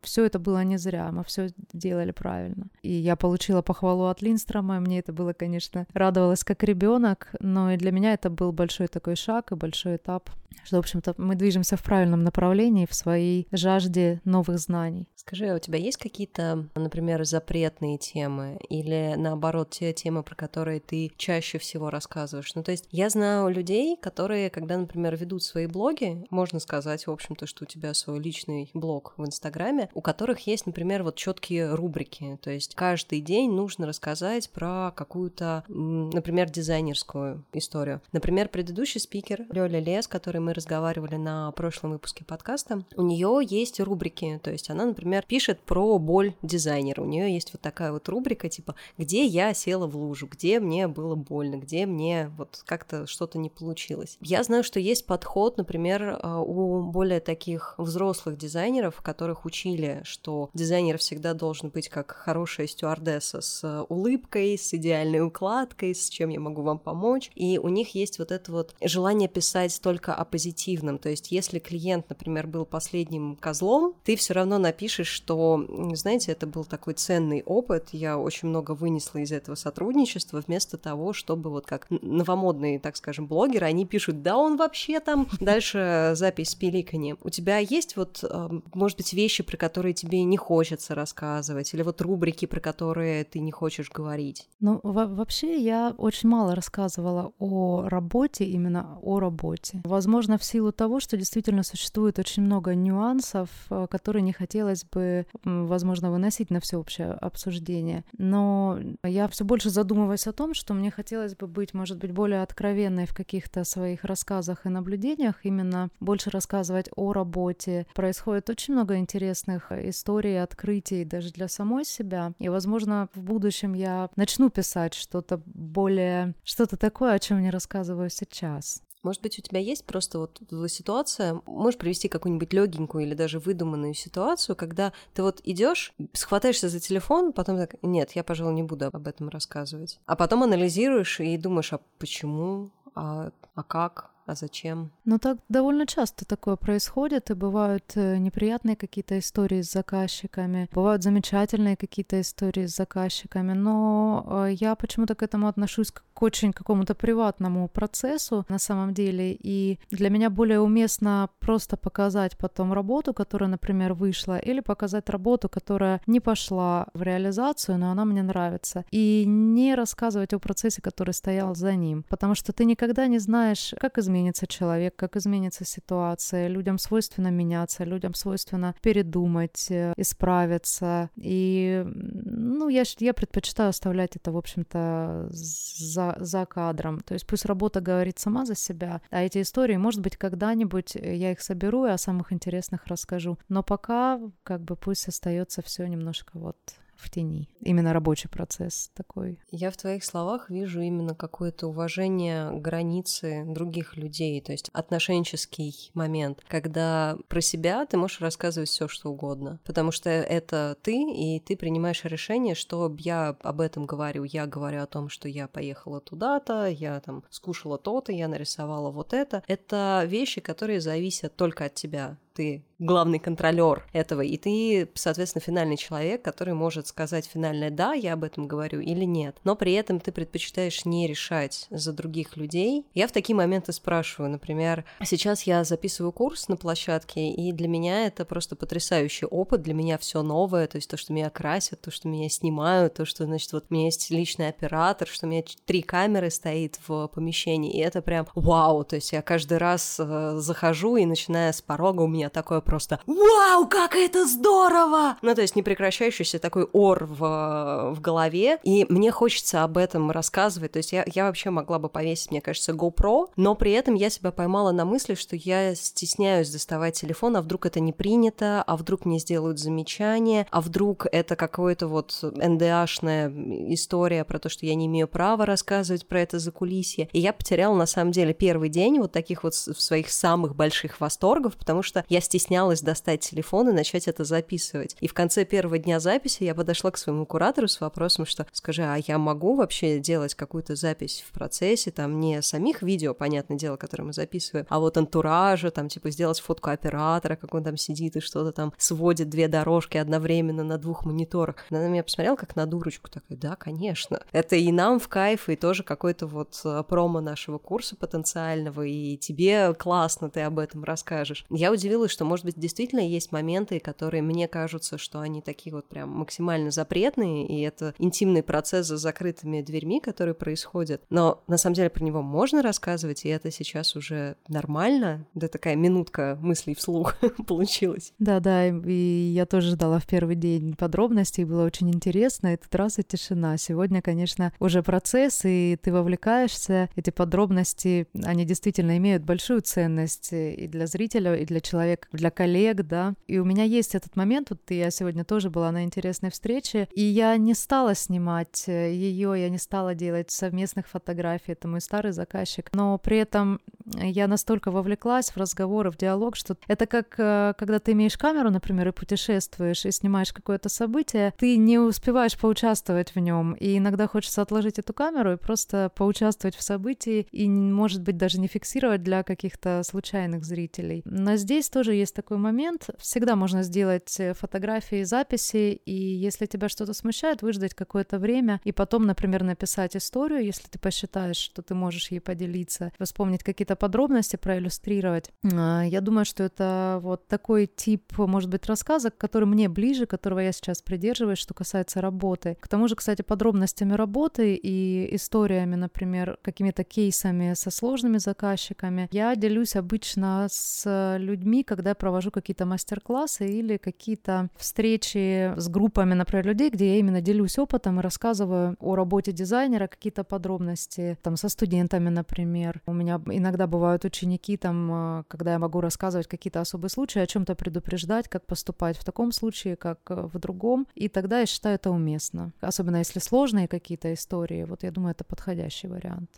[0.00, 2.66] все это было не зря, мы все делали правильно.
[2.82, 7.76] И я получила похвалу от Линстрома, мне это было, конечно, радовалась как ребенок, но и
[7.76, 10.30] для меня это был большой такой шаг и большой этап
[10.64, 15.08] что, в общем-то, мы движемся в правильном направлении в своей жажде новых знаний.
[15.14, 20.80] Скажи, а у тебя есть какие-то, например, запретные темы или, наоборот, те темы, про которые
[20.80, 22.52] ты чаще всего рассказываешь?
[22.56, 27.10] Ну, то есть я знаю людей, которые, когда, например, ведут свои блоги, можно сказать, в
[27.10, 31.72] общем-то, что у тебя свой личный блог в Инстаграме, у которых есть, например, вот четкие
[31.72, 32.38] рубрики.
[32.42, 38.02] То есть каждый день нужно рассказать про какую-то, например, дизайнерскую историю.
[38.10, 43.80] Например, предыдущий спикер Лёля Лес, который мы разговаривали на прошлом выпуске подкаста, у нее есть
[43.80, 47.02] рубрики, то есть она, например, пишет про боль дизайнера.
[47.02, 50.88] У нее есть вот такая вот рубрика, типа, где я села в лужу, где мне
[50.88, 54.18] было больно, где мне вот как-то что-то не получилось.
[54.20, 60.50] Я знаю, что есть подход, например, а, у более таких взрослых дизайнеров, которых учили, что
[60.54, 66.40] дизайнер всегда должен быть как хорошая стюардесса с улыбкой, с идеальной укладкой, с чем я
[66.40, 67.30] могу вам помочь.
[67.34, 70.98] И у них есть вот это вот желание писать только о позитивном.
[70.98, 76.46] То есть, если клиент, например, был последним козлом, ты все равно напишешь, что, знаете, это
[76.46, 81.66] был такой ценный опыт, я очень много вынесла из этого сотрудничества, вместо того, чтобы вот
[81.66, 87.18] как новомодные, так скажем, блогеры, они пишут, да он вообще там, дальше запись с пиликаньем.
[87.22, 91.82] У тебя есть вот, эм, может быть, вещи, про которые тебе не хочется рассказывать, или
[91.82, 94.48] вот рубрики, про которые ты не хочешь говорить?
[94.60, 99.82] Ну, вообще я очень мало рассказывала о работе, именно о работе.
[99.84, 104.84] Возможно, Возможно, в силу того, что действительно существует очень много нюансов, э, которые не хотелось
[104.84, 108.04] бы, возможно, выносить на всеобщее обсуждение.
[108.18, 112.42] Но я все больше задумываюсь о том, что мне хотелось бы быть, может быть, более
[112.42, 117.88] откровенной в каких-то своих рассказах и наблюдениях, именно больше рассказывать о работе.
[117.92, 122.32] Происходит очень много интересных историй, открытий даже для самой себя.
[122.38, 128.08] И, возможно, в будущем я начну писать что-то более, что-то такое, о чем не рассказываю
[128.08, 128.82] сейчас.
[129.02, 133.94] Может быть, у тебя есть просто вот ситуация, можешь привести какую-нибудь легенькую или даже выдуманную
[133.94, 138.86] ситуацию, когда ты вот идешь, схватаешься за телефон, потом так, нет, я, пожалуй, не буду
[138.92, 139.98] об этом рассказывать.
[140.06, 144.90] А потом анализируешь и думаешь, а почему, а, а как, а зачем?
[145.04, 151.02] Ну так довольно часто такое происходит, и бывают э, неприятные какие-то истории с заказчиками, бывают
[151.02, 156.52] замечательные какие-то истории с заказчиками, но э, я почему-то к этому отношусь как к очень
[156.52, 163.12] какому-то приватному процессу на самом деле, и для меня более уместно просто показать потом работу,
[163.14, 168.84] которая, например, вышла, или показать работу, которая не пошла в реализацию, но она мне нравится,
[168.90, 173.74] и не рассказывать о процессе, который стоял за ним, потому что ты никогда не знаешь,
[173.80, 176.48] как изменить изменится человек, как изменится ситуация.
[176.48, 181.10] Людям свойственно меняться, людям свойственно передумать, э, исправиться.
[181.16, 187.00] И, ну, я, я предпочитаю оставлять это, в общем-то, за, за кадром.
[187.00, 191.32] То есть пусть работа говорит сама за себя, а эти истории, может быть, когда-нибудь я
[191.32, 193.38] их соберу и о самых интересных расскажу.
[193.48, 196.56] Но пока, как бы, пусть остается все немножко вот
[197.02, 197.48] в тени.
[197.60, 199.38] Именно рабочий процесс такой.
[199.50, 206.42] Я в твоих словах вижу именно какое-то уважение границы других людей, то есть отношенческий момент,
[206.48, 211.56] когда про себя ты можешь рассказывать все, что угодно, потому что это ты, и ты
[211.56, 216.66] принимаешь решение, что я об этом говорю, я говорю о том, что я поехала туда-то,
[216.66, 219.42] я там скушала то-то, я нарисовала вот это.
[219.46, 222.18] Это вещи, которые зависят только от тебя.
[222.34, 228.14] Ты главный контролер этого, и ты, соответственно, финальный человек, который может сказать финальное «да, я
[228.14, 229.36] об этом говорю» или «нет».
[229.44, 232.86] Но при этом ты предпочитаешь не решать за других людей.
[232.94, 238.06] Я в такие моменты спрашиваю, например, сейчас я записываю курс на площадке, и для меня
[238.06, 241.90] это просто потрясающий опыт, для меня все новое, то есть то, что меня красят, то,
[241.90, 245.44] что меня снимают, то, что, значит, вот у меня есть личный оператор, что у меня
[245.66, 250.34] три камеры стоит в помещении, и это прям вау, то есть я каждый раз э,
[250.38, 255.42] захожу и начиная с порога у меня такое просто «Вау, как это здорово!» Ну, то
[255.42, 260.72] есть непрекращающийся такой ор в, в голове, и мне хочется об этом рассказывать.
[260.72, 264.10] То есть я, я вообще могла бы повесить, мне кажется, GoPro, но при этом я
[264.10, 268.76] себя поймала на мысли, что я стесняюсь доставать телефон, а вдруг это не принято, а
[268.76, 273.32] вдруг мне сделают замечание, а вдруг это какое-то вот НДАшная
[273.72, 277.08] история про то, что я не имею права рассказывать про это за кулисье.
[277.12, 281.56] И я потеряла, на самом деле, первый день вот таких вот своих самых больших восторгов,
[281.56, 284.96] потому что я стеснялась достать телефон и начать это записывать.
[285.00, 288.82] И в конце первого дня записи я подошла к своему куратору с вопросом, что скажи,
[288.82, 293.76] а я могу вообще делать какую-то запись в процессе, там не самих видео, понятное дело,
[293.76, 298.16] которые мы записываем, а вот антуража, там типа сделать фотку оператора, как он там сидит
[298.16, 301.56] и что-то там сводит две дорожки одновременно на двух мониторах.
[301.70, 304.20] Она на меня посмотрела как на дурочку, такая, да, конечно.
[304.32, 309.16] Это и нам в кайф, и тоже какой-то вот э, промо нашего курса потенциального, и
[309.16, 311.46] тебе классно, ты об этом расскажешь.
[311.48, 315.88] Я удивилась, что, может быть, действительно есть моменты, которые мне кажутся, что они такие вот
[315.88, 321.02] прям максимально запретные, и это интимный процесс за закрытыми дверьми, который происходит.
[321.10, 325.26] Но на самом деле про него можно рассказывать, и это сейчас уже нормально.
[325.34, 328.12] Да такая минутка мыслей вслух получилась.
[328.18, 332.48] Да-да, и я тоже ждала в первый день подробностей, было очень интересно.
[332.48, 333.56] Этот раз и тишина.
[333.56, 336.88] Сегодня, конечно, уже процесс, и ты вовлекаешься.
[336.96, 342.82] Эти подробности, они действительно имеют большую ценность и для зрителя, и для человека, для коллег,
[342.82, 343.14] да.
[343.26, 347.02] И у меня есть этот момент, вот я сегодня тоже была на интересной встрече, и
[347.02, 352.12] я не стала снимать э, ее, я не стала делать совместных фотографий, это мой старый
[352.12, 353.60] заказчик, но при этом
[353.94, 358.50] я настолько вовлеклась в разговоры, в диалог, что это как э, когда ты имеешь камеру,
[358.50, 364.06] например, и путешествуешь, и снимаешь какое-то событие, ты не успеваешь поучаствовать в нем, и иногда
[364.06, 369.02] хочется отложить эту камеру и просто поучаствовать в событии, и, может быть, даже не фиксировать
[369.02, 371.02] для каких-то случайных зрителей.
[371.04, 372.90] Но здесь тоже есть такой момент.
[372.98, 378.70] Всегда можно сделать э, фотографии, записи, и если тебя что-то смущает, выждать какое-то время, и
[378.70, 384.36] потом, например, написать историю, если ты посчитаешь, что ты можешь ей поделиться, вспомнить какие-то подробности,
[384.36, 385.30] проиллюстрировать.
[385.52, 390.40] А, я думаю, что это вот такой тип, может быть, рассказа, который мне ближе, которого
[390.40, 392.56] я сейчас придерживаюсь, что касается работы.
[392.60, 399.34] К тому же, кстати, подробностями работы и историями, например, какими-то кейсами со сложными заказчиками, я
[399.36, 406.68] делюсь обычно с людьми, когда провожу какие-то мастер-классы или какие-то встречи с группами, например, людей,
[406.68, 412.10] где я именно делюсь опытом и рассказываю о работе дизайнера, какие-то подробности, там, со студентами,
[412.10, 412.82] например.
[412.84, 417.26] У меня иногда бывают ученики, там, э, когда я могу рассказывать какие-то особые случаи, о
[417.26, 421.76] чем-то предупреждать, как поступать в таком случае, как э, в другом, и тогда я считаю
[421.76, 422.52] это уместно.
[422.60, 426.28] Особенно если сложные какие-то истории, вот я думаю, это подходящий вариант.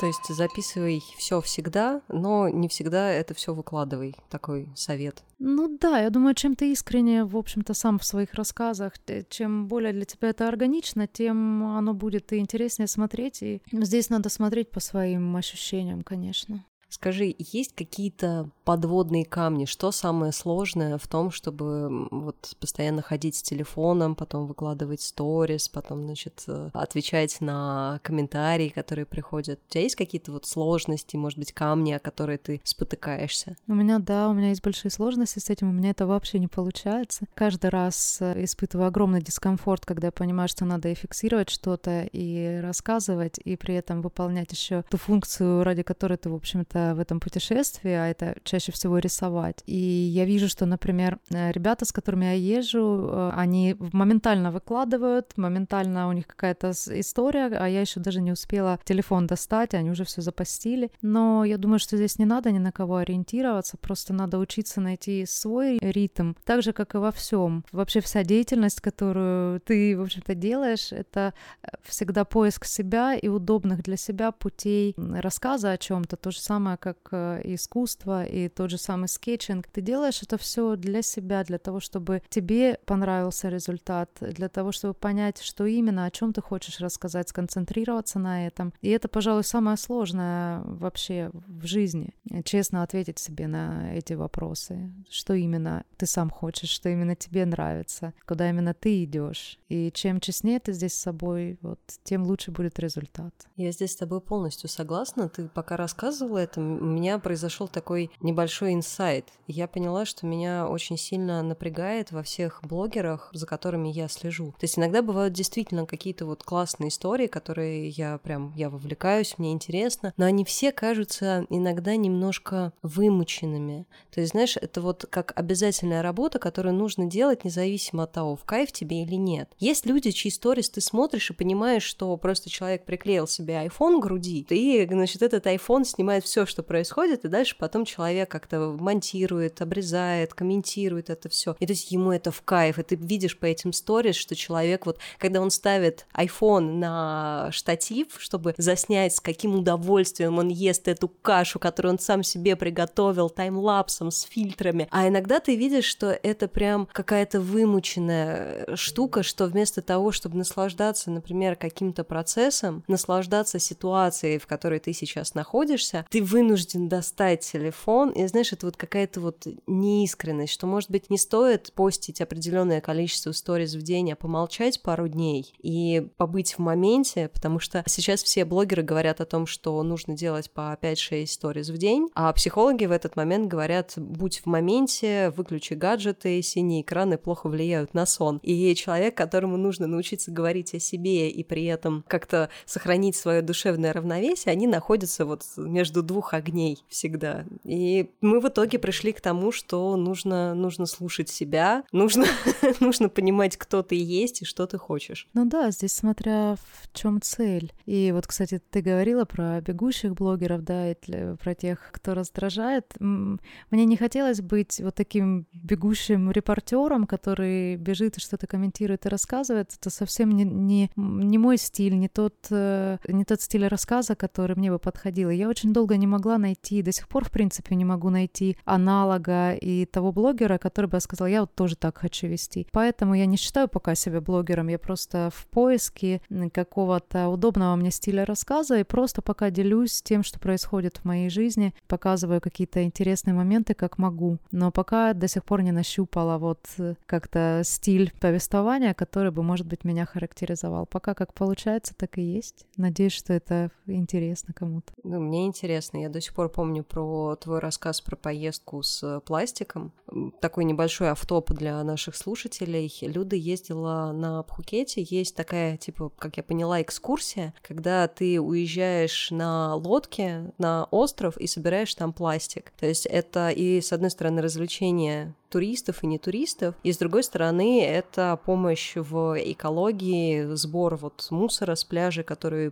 [0.00, 4.16] То есть записывай все всегда, но не всегда это все выкладывай.
[4.30, 5.22] Такой совет.
[5.38, 8.94] Ну да, я думаю, чем ты искренне, в общем-то, сам в своих рассказах,
[9.28, 13.42] чем более для тебя это органично, тем оно будет и интереснее смотреть.
[13.42, 16.64] И здесь надо смотреть по своим ощущениям, конечно.
[16.90, 19.64] Скажи, есть какие-то подводные камни?
[19.64, 26.02] Что самое сложное в том, чтобы вот постоянно ходить с телефоном, потом выкладывать сторис, потом,
[26.02, 29.60] значит, э, отвечать на комментарии, которые приходят?
[29.68, 33.56] У тебя есть какие-то вот сложности, может быть, камни, о которые ты спотыкаешься?
[33.68, 36.48] У меня, да, у меня есть большие сложности с этим, у меня это вообще не
[36.48, 37.26] получается.
[37.34, 42.58] Каждый раз э, испытываю огромный дискомфорт, когда я понимаю, что надо и фиксировать что-то, и
[42.60, 47.20] рассказывать, и при этом выполнять еще ту функцию, ради которой ты, в общем-то, в этом
[47.20, 49.62] путешествии, а это чаще всего рисовать.
[49.66, 55.36] И я вижу, что, например, э, ребята, с которыми я езжу, э, они моментально выкладывают,
[55.36, 60.04] моментально у них какая-то история, а я еще даже не успела телефон достать, они уже
[60.04, 60.90] все запостили.
[61.02, 65.26] Но я думаю, что здесь не надо ни на кого ориентироваться, просто надо учиться найти
[65.26, 67.64] свой ритм, так же, как и во всем.
[67.72, 73.82] Вообще вся деятельность, которую ты, в общем-то, делаешь, это э, всегда поиск себя и удобных
[73.82, 76.16] для себя путей рассказа о чем-то.
[76.16, 79.66] То же самое самое, как э, искусство и тот же самый скетчинг.
[79.66, 84.94] Ты делаешь это все для себя, для того, чтобы тебе понравился результат, для того, чтобы
[84.94, 88.72] понять, что именно, о чем ты хочешь рассказать, сконцентрироваться на этом.
[88.82, 92.14] И это, пожалуй, самое сложное вообще в жизни.
[92.44, 94.92] Честно ответить себе на эти вопросы.
[95.10, 99.58] Что именно ты сам хочешь, что именно тебе нравится, куда именно ты идешь.
[99.68, 103.34] И чем честнее ты здесь с собой, вот, тем лучше будет результат.
[103.56, 105.28] Я здесь с тобой полностью согласна.
[105.28, 109.28] Ты пока рассказывала это, у меня произошел такой небольшой инсайт.
[109.46, 114.52] Я поняла, что меня очень сильно напрягает во всех блогерах, за которыми я слежу.
[114.58, 119.52] То есть иногда бывают действительно какие-то вот классные истории, которые я прям, я вовлекаюсь, мне
[119.52, 123.86] интересно, но они все кажутся иногда немножко вымученными.
[124.12, 128.44] То есть, знаешь, это вот как обязательная работа, которую нужно делать независимо от того, в
[128.44, 129.50] кайф тебе или нет.
[129.58, 134.02] Есть люди, чьи сторис ты смотришь и понимаешь, что просто человек приклеил себе iPhone к
[134.02, 139.62] груди, и, значит, этот iPhone снимает все, что происходит, и дальше потом человек как-то монтирует,
[139.62, 141.56] обрезает, комментирует это все.
[141.58, 144.86] И то есть ему это в кайф, и ты видишь по этим сторис, что человек
[144.86, 151.08] вот, когда он ставит iPhone на штатив, чтобы заснять, с каким удовольствием он ест эту
[151.08, 156.48] кашу, которую он сам себе приготовил таймлапсом с фильтрами, а иногда ты видишь, что это
[156.48, 164.46] прям какая-то вымученная штука, что вместо того, чтобы наслаждаться, например, каким-то процессом, наслаждаться ситуацией, в
[164.46, 170.52] которой ты сейчас находишься, ты вынужден достать телефон, и знаешь, это вот какая-то вот неискренность,
[170.52, 175.52] что, может быть, не стоит постить определенное количество сториз в день, а помолчать пару дней
[175.58, 180.50] и побыть в моменте, потому что сейчас все блогеры говорят о том, что нужно делать
[180.50, 185.74] по 5-6 сториз в день, а психологи в этот момент говорят, будь в моменте, выключи
[185.74, 188.38] гаджеты, синие экраны плохо влияют на сон.
[188.42, 193.92] И человек, которому нужно научиться говорить о себе и при этом как-то сохранить свое душевное
[193.92, 197.46] равновесие, они находятся вот между двух огней всегда.
[197.64, 202.26] И мы в итоге пришли к тому, что нужно, нужно слушать себя, нужно,
[202.80, 205.28] нужно понимать, кто ты есть и что ты хочешь.
[205.32, 207.72] Ну да, здесь смотря в чем цель.
[207.86, 210.94] И вот, кстати, ты говорила про бегущих блогеров, да, и
[211.42, 212.94] про тех, кто раздражает.
[213.00, 219.72] Мне не хотелось быть вот таким бегущим репортером, который бежит и что-то комментирует и рассказывает.
[219.80, 224.54] Это совсем не, не, не мой стиль, не тот, э, не тот стиль рассказа, который
[224.54, 225.30] мне бы подходил.
[225.30, 229.52] я очень долго не могла найти, до сих пор, в принципе, не могу найти аналога
[229.52, 232.66] и того блогера, который бы сказал, я вот тоже так хочу вести.
[232.72, 236.20] Поэтому я не считаю пока себя блогером, я просто в поиске
[236.52, 241.72] какого-то удобного мне стиля рассказа и просто пока делюсь тем, что происходит в моей жизни,
[241.86, 244.38] показываю какие-то интересные моменты, как могу.
[244.50, 246.66] Но пока до сих пор не нащупала вот
[247.06, 250.86] как-то стиль повествования, который бы, может быть, меня характеризовал.
[250.86, 252.66] Пока как получается, так и есть.
[252.76, 254.92] Надеюсь, что это интересно кому-то.
[255.04, 255.98] Ну, мне интересно.
[256.00, 259.92] Я до сих пор помню про твой рассказ про поездку с пластиком.
[260.40, 262.92] Такой небольшой автоп для наших слушателей.
[263.02, 265.02] Люда ездила на Пхукете.
[265.02, 271.46] Есть такая, типа, как я поняла, экскурсия, когда ты уезжаешь на лодке на остров и
[271.46, 272.72] собираешь там пластик.
[272.78, 277.24] То есть это и, с одной стороны, развлечение туристов и не туристов, и с другой
[277.24, 282.70] стороны это помощь в экологии, сбор вот мусора с пляжей, который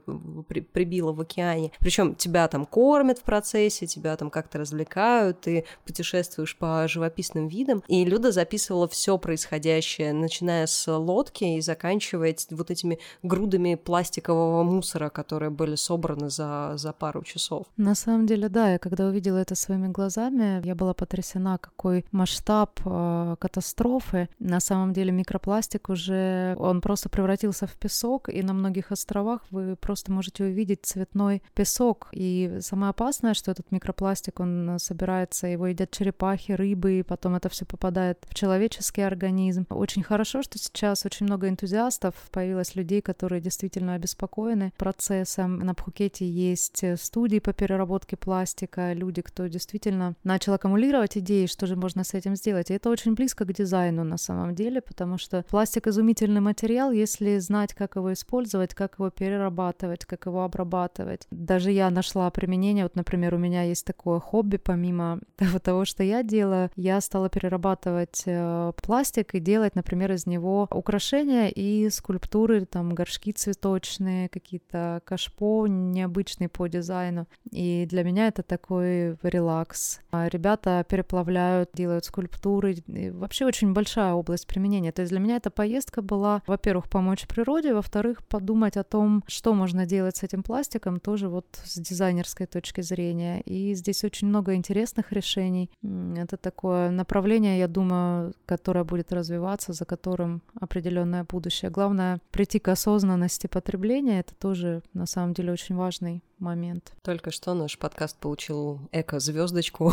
[0.49, 1.73] при прибило в океане.
[1.81, 7.83] Причем тебя там кормят в процессе, тебя там как-то развлекают, ты путешествуешь по живописным видам.
[7.89, 15.09] И Люда записывала все происходящее, начиная с лодки и заканчивая вот этими грудами пластикового мусора,
[15.09, 17.67] которые были собраны за, за пару часов.
[17.77, 22.68] На самом деле, да, я когда увидела это своими глазами, я была потрясена, какой масштаб
[22.69, 24.29] масштаб э, катастрофы.
[24.39, 29.77] На самом деле микропластик уже, он просто превратился в песок, и на многих островах вы
[29.77, 32.09] просто можете увидеть цветной песок.
[32.13, 37.49] И самое опасное, что этот микропластик, он собирается, его едят черепахи, рыбы, и потом это
[37.49, 39.67] все попадает в человеческий организм.
[39.71, 45.59] Очень хорошо, что сейчас очень много энтузиастов, появилось людей, которые действительно обеспокоены процессом.
[45.59, 51.77] На Пхукете есть студии по переработке пластика, люди, кто действительно начал аккумулировать идеи, что же
[51.77, 52.71] можно с этим сделать делать.
[52.71, 57.39] И это очень близко к дизайну на самом деле, потому что пластик изумительный материал, если
[57.39, 61.27] знать, как его использовать, как его перерабатывать, как его обрабатывать.
[61.31, 65.21] Даже я нашла применение, вот, например, у меня есть такое хобби, помимо
[65.63, 71.49] того, что я делаю, я стала перерабатывать э, пластик и делать, например, из него украшения
[71.49, 77.27] и скульптуры, там, горшки цветочные, какие-то кашпо необычные по дизайну.
[77.53, 80.01] И для меня это такой релакс.
[80.11, 82.77] А ребята переплавляют, делают скульптуры культуры.
[82.87, 84.93] И вообще очень большая область применения.
[84.93, 89.55] То есть для меня эта поездка была, во-первых, помочь природе, во-вторых, подумать о том, что
[89.55, 93.41] можно делать с этим пластиком, тоже вот с дизайнерской точки зрения.
[93.43, 95.71] И здесь очень много интересных решений.
[96.17, 101.71] Это такое направление, я думаю, которое будет развиваться, за которым определенное будущее.
[101.71, 104.21] Главное прийти к осознанности потребления.
[104.21, 106.93] Это тоже на самом деле очень важный момент.
[107.03, 109.93] Только что наш подкаст получил эко-звездочку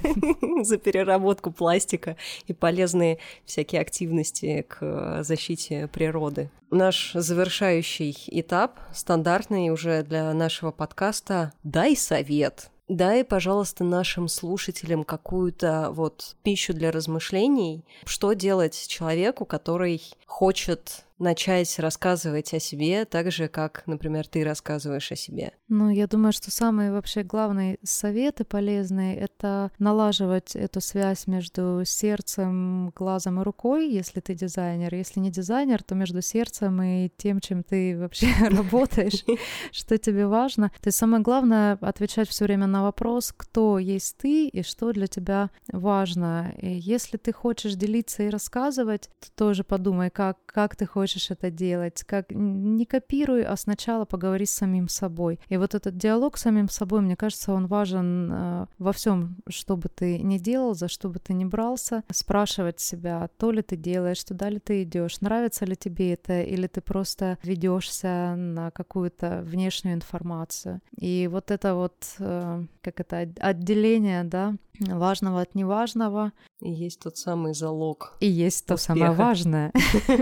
[0.62, 2.16] за переработку пластика
[2.46, 6.50] и полезные всякие активности к защите природы.
[6.70, 12.70] Наш завершающий этап, стандартный уже для нашего подкаста «Дай совет».
[12.90, 21.78] Дай, пожалуйста, нашим слушателям какую-то вот пищу для размышлений, что делать человеку, который хочет начать
[21.78, 25.52] рассказывать о себе так же, как, например, ты рассказываешь о себе?
[25.68, 31.82] Ну, я думаю, что самый вообще главный совет и полезный— это налаживать эту связь между
[31.84, 34.94] сердцем, глазом и рукой, если ты дизайнер.
[34.94, 39.24] Если не дизайнер, то между сердцем и тем, чем ты вообще работаешь,
[39.72, 40.70] что тебе важно.
[40.80, 45.06] То есть самое главное— отвечать все время на вопрос, кто есть ты и что для
[45.06, 46.54] тебя важно.
[46.58, 51.30] И если ты хочешь делиться и рассказывать, то тоже подумай, как, как ты хочешь хочешь
[51.30, 55.40] это делать, как не копируй, а сначала поговори с самим собой.
[55.48, 59.76] И вот этот диалог с самим собой, мне кажется, он важен э, во всем, что
[59.76, 63.76] бы ты ни делал, за что бы ты ни брался, спрашивать себя, то ли ты
[63.76, 69.42] делаешь, туда ли ты идешь, нравится ли тебе это, или ты просто ведешься на какую-то
[69.44, 70.80] внешнюю информацию.
[70.96, 76.32] И вот это вот, э, как это, отделение, да, важного от неважного.
[76.60, 78.16] И есть тот самый залог.
[78.20, 78.98] И есть то успеха.
[78.98, 79.72] самое важное.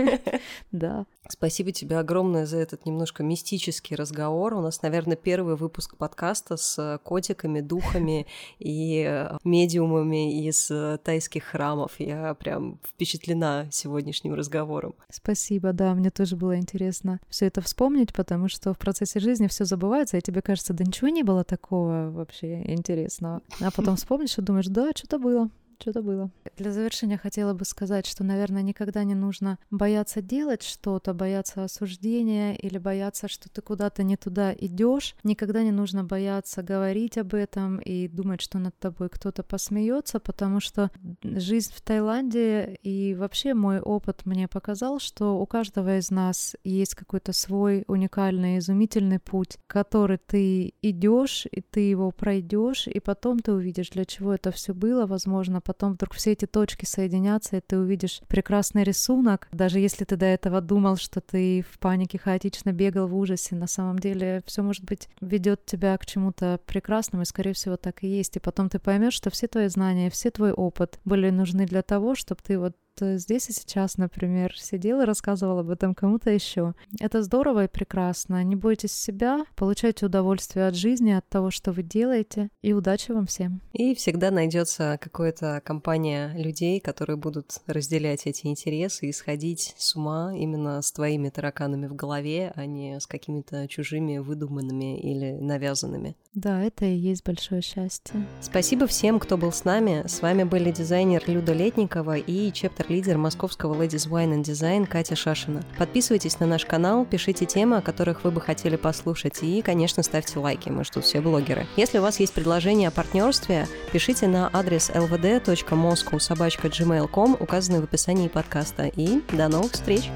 [0.79, 1.05] Да.
[1.27, 4.53] Спасибо тебе огромное за этот немножко мистический разговор.
[4.53, 8.25] У нас, наверное, первый выпуск подкаста с котиками, духами
[8.59, 11.99] и э, медиумами из э, тайских храмов.
[11.99, 14.95] Я прям впечатлена сегодняшним разговором.
[15.11, 19.65] Спасибо, да, мне тоже было интересно все это вспомнить, потому что в процессе жизни все
[19.65, 23.41] забывается, и тебе кажется, да ничего не было такого вообще интересного.
[23.59, 25.49] А потом вспомнишь и думаешь, да, что-то было
[25.79, 26.29] что-то было.
[26.57, 32.53] Для завершения хотела бы сказать, что, наверное, никогда не нужно бояться делать что-то, бояться осуждения
[32.55, 35.15] или бояться, что ты куда-то не туда идешь.
[35.23, 40.59] Никогда не нужно бояться говорить об этом и думать, что над тобой кто-то посмеется, потому
[40.59, 40.91] что
[41.23, 46.95] жизнь в Таиланде и вообще мой опыт мне показал, что у каждого из нас есть
[46.95, 53.53] какой-то свой уникальный, изумительный путь, который ты идешь, и ты его пройдешь, и потом ты
[53.53, 57.77] увидишь, для чего это все было, возможно, потом вдруг все эти точки соединятся, и ты
[57.77, 59.47] увидишь прекрасный рисунок.
[59.51, 63.67] Даже если ты до этого думал, что ты в панике хаотично бегал в ужасе, на
[63.67, 68.07] самом деле все может быть ведет тебя к чему-то прекрасному, и скорее всего так и
[68.07, 68.35] есть.
[68.35, 72.15] И потом ты поймешь, что все твои знания, все твой опыт были нужны для того,
[72.15, 72.75] чтобы ты вот
[73.17, 76.73] здесь и сейчас, например, сидел и рассказывал об этом кому-то еще.
[76.99, 78.43] Это здорово и прекрасно.
[78.43, 83.25] Не бойтесь себя, получайте удовольствие от жизни, от того, что вы делаете, и удачи вам
[83.25, 83.61] всем.
[83.73, 90.33] И всегда найдется какая-то компания людей, которые будут разделять эти интересы и сходить с ума
[90.35, 96.15] именно с твоими тараканами в голове, а не с какими-то чужими выдуманными или навязанными.
[96.33, 98.25] Да, это и есть большое счастье.
[98.41, 100.03] Спасибо всем, кто был с нами.
[100.07, 102.51] С вами были дизайнер Люда Летникова и
[102.89, 105.63] чептер-лидер московского Ladies Wine and Design Катя Шашина.
[105.77, 110.39] Подписывайтесь на наш канал, пишите темы, о которых вы бы хотели послушать, и, конечно, ставьте
[110.39, 111.65] лайки, мы же тут все блогеры.
[111.77, 118.87] Если у вас есть предложение о партнерстве, пишите на адрес lvd.moscow.gmail.com, указанный в описании подкаста.
[118.87, 120.09] И до новых встреч!